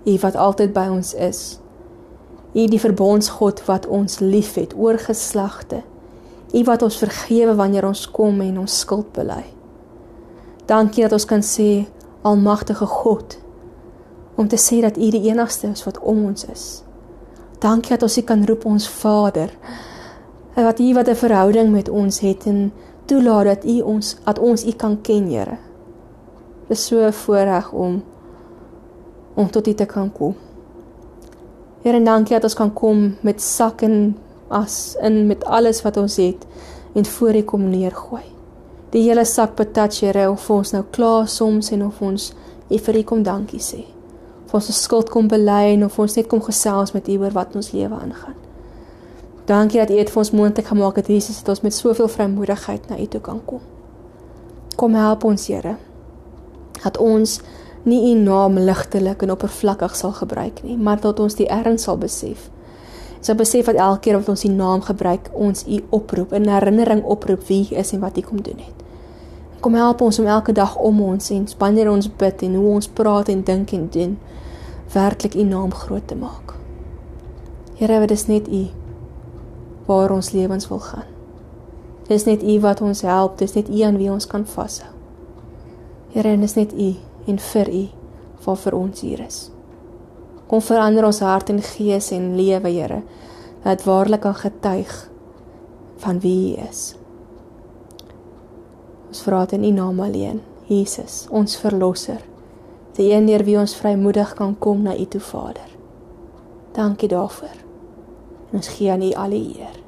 U 0.07 0.15
wat 0.23 0.37
altyd 0.37 0.73
by 0.73 0.87
ons 0.91 1.13
is. 1.15 1.59
U 2.55 2.65
die 2.71 2.81
verbondsgod 2.81 3.65
wat 3.67 3.87
ons 3.87 4.19
liefhet 4.23 4.75
oor 4.75 4.99
geslagte. 4.99 5.83
U 6.57 6.63
wat 6.65 6.83
ons 6.83 6.97
vergewe 6.97 7.55
wanneer 7.55 7.85
ons 7.85 8.07
kom 8.11 8.41
en 8.41 8.59
ons 8.63 8.79
skuld 8.81 9.13
bely. 9.13 9.45
Dankie 10.67 11.05
dat 11.05 11.13
ons 11.13 11.29
kan 11.29 11.43
sê 11.45 11.85
almagtige 12.27 12.87
God 12.87 13.37
om 14.37 14.49
te 14.49 14.59
sê 14.61 14.81
dat 14.85 14.97
U 14.97 15.11
die 15.13 15.29
enigste 15.29 15.69
is 15.69 15.85
wat 15.85 16.01
om 16.01 16.25
ons 16.31 16.47
is. 16.53 16.65
Dankie 17.61 17.95
dat 17.95 18.03
ons 18.03 18.19
U 18.19 18.25
kan 18.27 18.45
roep 18.49 18.65
ons 18.69 18.89
Vader 18.89 19.53
en 20.57 20.65
wat 20.65 20.81
U 20.81 20.89
wat 20.95 21.09
'n 21.09 21.23
verhouding 21.25 21.73
met 21.73 21.89
ons 21.89 22.21
het 22.21 22.47
en 22.47 22.73
toelaat 23.05 23.45
dat 23.45 23.65
U 23.65 23.81
ons 23.81 24.17
dat 24.25 24.39
ons 24.39 24.65
U 24.65 24.73
kan 24.73 25.01
ken, 25.01 25.31
Here. 25.31 25.59
Dit 26.69 26.77
is 26.77 26.87
so 26.87 27.07
'n 27.07 27.13
voorreg 27.13 27.73
om 27.73 28.03
om 29.35 29.51
tot 29.51 29.67
U 29.67 29.75
te 29.75 29.87
kan 29.87 30.13
kom. 30.13 30.35
Here, 31.83 32.03
dankie 32.03 32.35
dat 32.35 32.45
ons 32.45 32.55
kan 32.55 32.73
kom 32.73 33.17
met 33.21 33.43
sak 33.43 33.83
en 33.83 34.17
as 34.49 34.97
in 35.03 35.27
met 35.27 35.45
alles 35.45 35.83
wat 35.83 35.97
ons 35.97 36.17
het 36.17 36.47
en 36.95 37.05
voor 37.05 37.35
U 37.35 37.43
kom 37.43 37.69
neergooi. 37.71 38.25
Die 38.91 39.03
hele 39.03 39.25
sak 39.25 39.55
patat, 39.55 39.99
Here, 40.01 40.31
of 40.31 40.51
ons 40.51 40.73
nou 40.73 40.85
klaar 40.91 41.29
soms 41.29 41.71
en 41.71 41.85
of 41.87 42.01
ons 42.01 42.33
U 42.71 42.79
vir 42.79 42.99
U 42.99 43.03
kom 43.03 43.23
dankie 43.23 43.61
sê. 43.61 43.85
Of 44.47 44.55
ons 44.55 44.83
skuld 44.83 45.11
kom 45.11 45.29
bely 45.29 45.75
en 45.75 45.85
of 45.85 45.99
ons 45.99 46.17
net 46.17 46.29
kom 46.31 46.43
gesels 46.43 46.95
met 46.95 47.09
U 47.09 47.19
oor 47.21 47.35
wat 47.35 47.57
ons 47.59 47.73
lewe 47.75 47.95
aangaan. 47.95 48.39
Dankie 49.47 49.79
dat 49.83 49.91
U 49.91 49.99
dit 49.99 50.11
vir 50.11 50.23
ons 50.23 50.33
moontlik 50.35 50.71
gemaak 50.71 50.97
het, 51.03 51.11
Jesus, 51.11 51.43
dat 51.43 51.57
ons 51.57 51.67
met 51.67 51.75
soveel 51.75 52.09
vrymoedigheid 52.09 52.89
na 52.89 52.99
U 52.99 53.07
toe 53.07 53.21
kan 53.21 53.43
kom. 53.47 53.63
Kom 54.77 54.95
help 54.95 55.25
ons, 55.25 55.47
Here. 55.47 55.77
Dat 56.83 56.99
ons 57.03 57.41
nie 57.87 58.01
U 58.11 58.17
naam 58.19 58.59
ligtelik 58.59 59.23
en 59.23 59.35
oppervlakkig 59.37 59.95
sal 59.97 60.17
gebruik 60.17 60.63
nie, 60.67 60.77
maar 60.77 61.01
dat 61.01 61.21
ons 61.23 61.39
die 61.39 61.47
erns 61.53 61.87
sal 61.87 61.99
besef. 61.99 62.49
Sal 63.27 63.35
besef 63.35 63.67
dat 63.67 63.75
elke 63.75 64.01
keer 64.01 64.21
wat 64.21 64.29
ons 64.29 64.45
U 64.45 64.49
naam 64.49 64.83
gebruik, 64.87 65.31
ons 65.35 65.65
U 65.67 65.81
oproep, 65.91 66.33
'n 66.33 66.49
herinnering 66.49 67.03
oproep 67.05 67.47
wie 67.47 67.69
U 67.73 67.75
is 67.75 67.93
en 67.93 68.01
wat 68.01 68.19
U 68.19 68.21
kom 68.21 68.43
doen 68.43 68.59
het. 68.59 68.85
Kom 69.61 69.75
help 69.75 70.01
ons 70.01 70.19
om 70.19 70.27
elke 70.27 70.53
dag 70.53 70.77
om 70.77 71.01
ons 71.03 71.31
en 71.31 71.47
wanneer 71.59 71.91
ons 71.91 72.17
bid 72.17 72.43
en 72.43 72.55
hoe 72.55 72.75
ons 72.75 72.89
praat 72.89 73.29
en 73.29 73.43
dink 73.43 73.73
en 73.73 73.89
doen, 73.91 74.19
werklik 74.93 75.35
U 75.35 75.43
naam 75.43 75.73
groot 75.75 76.07
te 76.07 76.15
maak. 76.15 76.55
Here, 77.75 78.01
dit 78.01 78.11
is 78.11 78.27
net 78.27 78.49
U 78.49 78.67
waar 79.87 80.11
ons 80.11 80.31
lewens 80.31 80.69
wil 80.69 80.79
gaan. 80.79 81.11
Dis 82.07 82.25
net 82.25 82.43
U 82.43 82.61
wat 82.61 82.81
ons 82.81 83.01
help, 83.01 83.39
dis 83.39 83.53
net 83.53 83.69
U 83.69 83.81
aan 83.81 83.97
wie 83.97 84.11
ons 84.11 84.27
kan 84.27 84.47
vashou. 84.47 84.91
Here, 86.13 86.29
en 86.29 86.41
dis 86.41 86.55
net 86.55 86.73
U 86.73 86.95
en 87.27 87.39
vir 87.39 87.69
U 87.69 87.89
wat 88.45 88.59
vir 88.59 88.75
ons 88.75 89.01
hier 89.01 89.21
is. 89.27 89.56
Kom 90.47 90.63
verander 90.63 91.05
ons 91.05 91.21
hart 91.21 91.51
en 91.51 91.63
gees 91.63 92.13
en 92.15 92.35
lewe, 92.39 92.71
Here, 92.71 93.03
dat 93.65 93.83
waarlik 93.85 94.21
kan 94.21 94.35
getuig 94.35 95.11
van 95.97 96.21
wie 96.21 96.55
U 96.55 96.69
is. 96.69 96.95
Ons 99.09 99.23
vra 99.27 99.45
dit 99.47 99.59
in 99.59 99.65
U 99.65 99.71
naam 99.71 100.01
alleen, 100.01 100.41
Jesus, 100.71 101.27
ons 101.31 101.59
verlosser, 101.59 102.23
die 102.95 103.11
een 103.13 103.27
deur 103.27 103.45
wie 103.45 103.59
ons 103.59 103.75
vrymoedig 103.77 104.35
kan 104.39 104.55
kom 104.59 104.83
na 104.83 104.95
U 104.97 105.07
toe, 105.07 105.21
Vader. 105.21 105.71
Dankie 106.77 107.09
daarvoor. 107.09 107.63
En 108.51 108.61
ons 108.61 108.69
gee 108.69 108.91
aan 108.93 109.03
U 109.03 109.13
al 109.13 109.31
die 109.35 109.45
eer. 109.59 109.79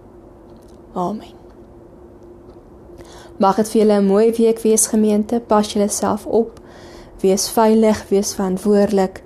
Amen. 0.94 1.36
Mag 3.38 3.56
dit 3.56 3.68
vir 3.70 3.80
julle 3.80 4.00
'n 4.00 4.06
mooi 4.06 4.32
week 4.32 4.58
wees 4.62 4.86
gemeente. 4.86 5.40
Pas 5.40 5.72
julle 5.72 5.88
self 5.88 6.26
op. 6.26 6.60
Wees 7.20 7.48
veilig, 7.48 8.08
wees 8.08 8.34
verantwoordelik 8.34 9.22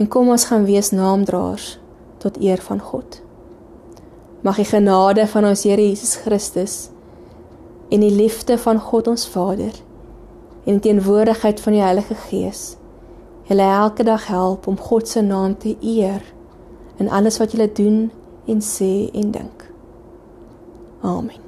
en 0.00 0.08
kom 0.08 0.30
ons 0.32 0.46
gaan 0.48 0.64
wees 0.64 0.90
naamdraers 0.96 1.74
tot 2.22 2.38
eer 2.40 2.60
van 2.64 2.80
God. 2.80 3.20
Mag 4.40 4.56
die 4.56 4.64
genade 4.64 5.26
van 5.28 5.44
ons 5.44 5.66
Here 5.68 5.84
Jesus 5.84 6.16
Christus 6.24 6.76
en 7.92 8.00
die 8.00 8.14
liefde 8.14 8.56
van 8.58 8.80
God 8.80 9.10
ons 9.12 9.26
Vader 9.28 9.74
en 10.64 10.78
die 10.78 10.84
teenwoordigheid 10.88 11.60
van 11.60 11.76
die 11.76 11.84
Heilige 11.84 12.16
Gees 12.28 12.62
julle 13.50 13.66
elke 13.66 14.06
dag 14.06 14.28
help 14.30 14.68
om 14.70 14.78
God 14.78 15.08
se 15.08 15.20
naam 15.20 15.58
te 15.58 15.74
eer 15.80 16.24
in 17.02 17.10
alles 17.10 17.40
wat 17.42 17.52
julle 17.52 17.68
doen 17.72 18.08
en 18.46 18.62
sê 18.62 19.10
en 19.12 19.30
dink. 19.34 19.66
Amen. 21.00 21.44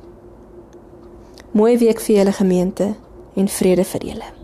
Mooi 1.53 1.77
week 1.79 2.01
vir 2.01 2.17
julle 2.17 2.37
gemeente 2.37 2.95
en 3.37 3.49
vrede 3.49 3.85
vir 3.85 4.09
julle. 4.13 4.42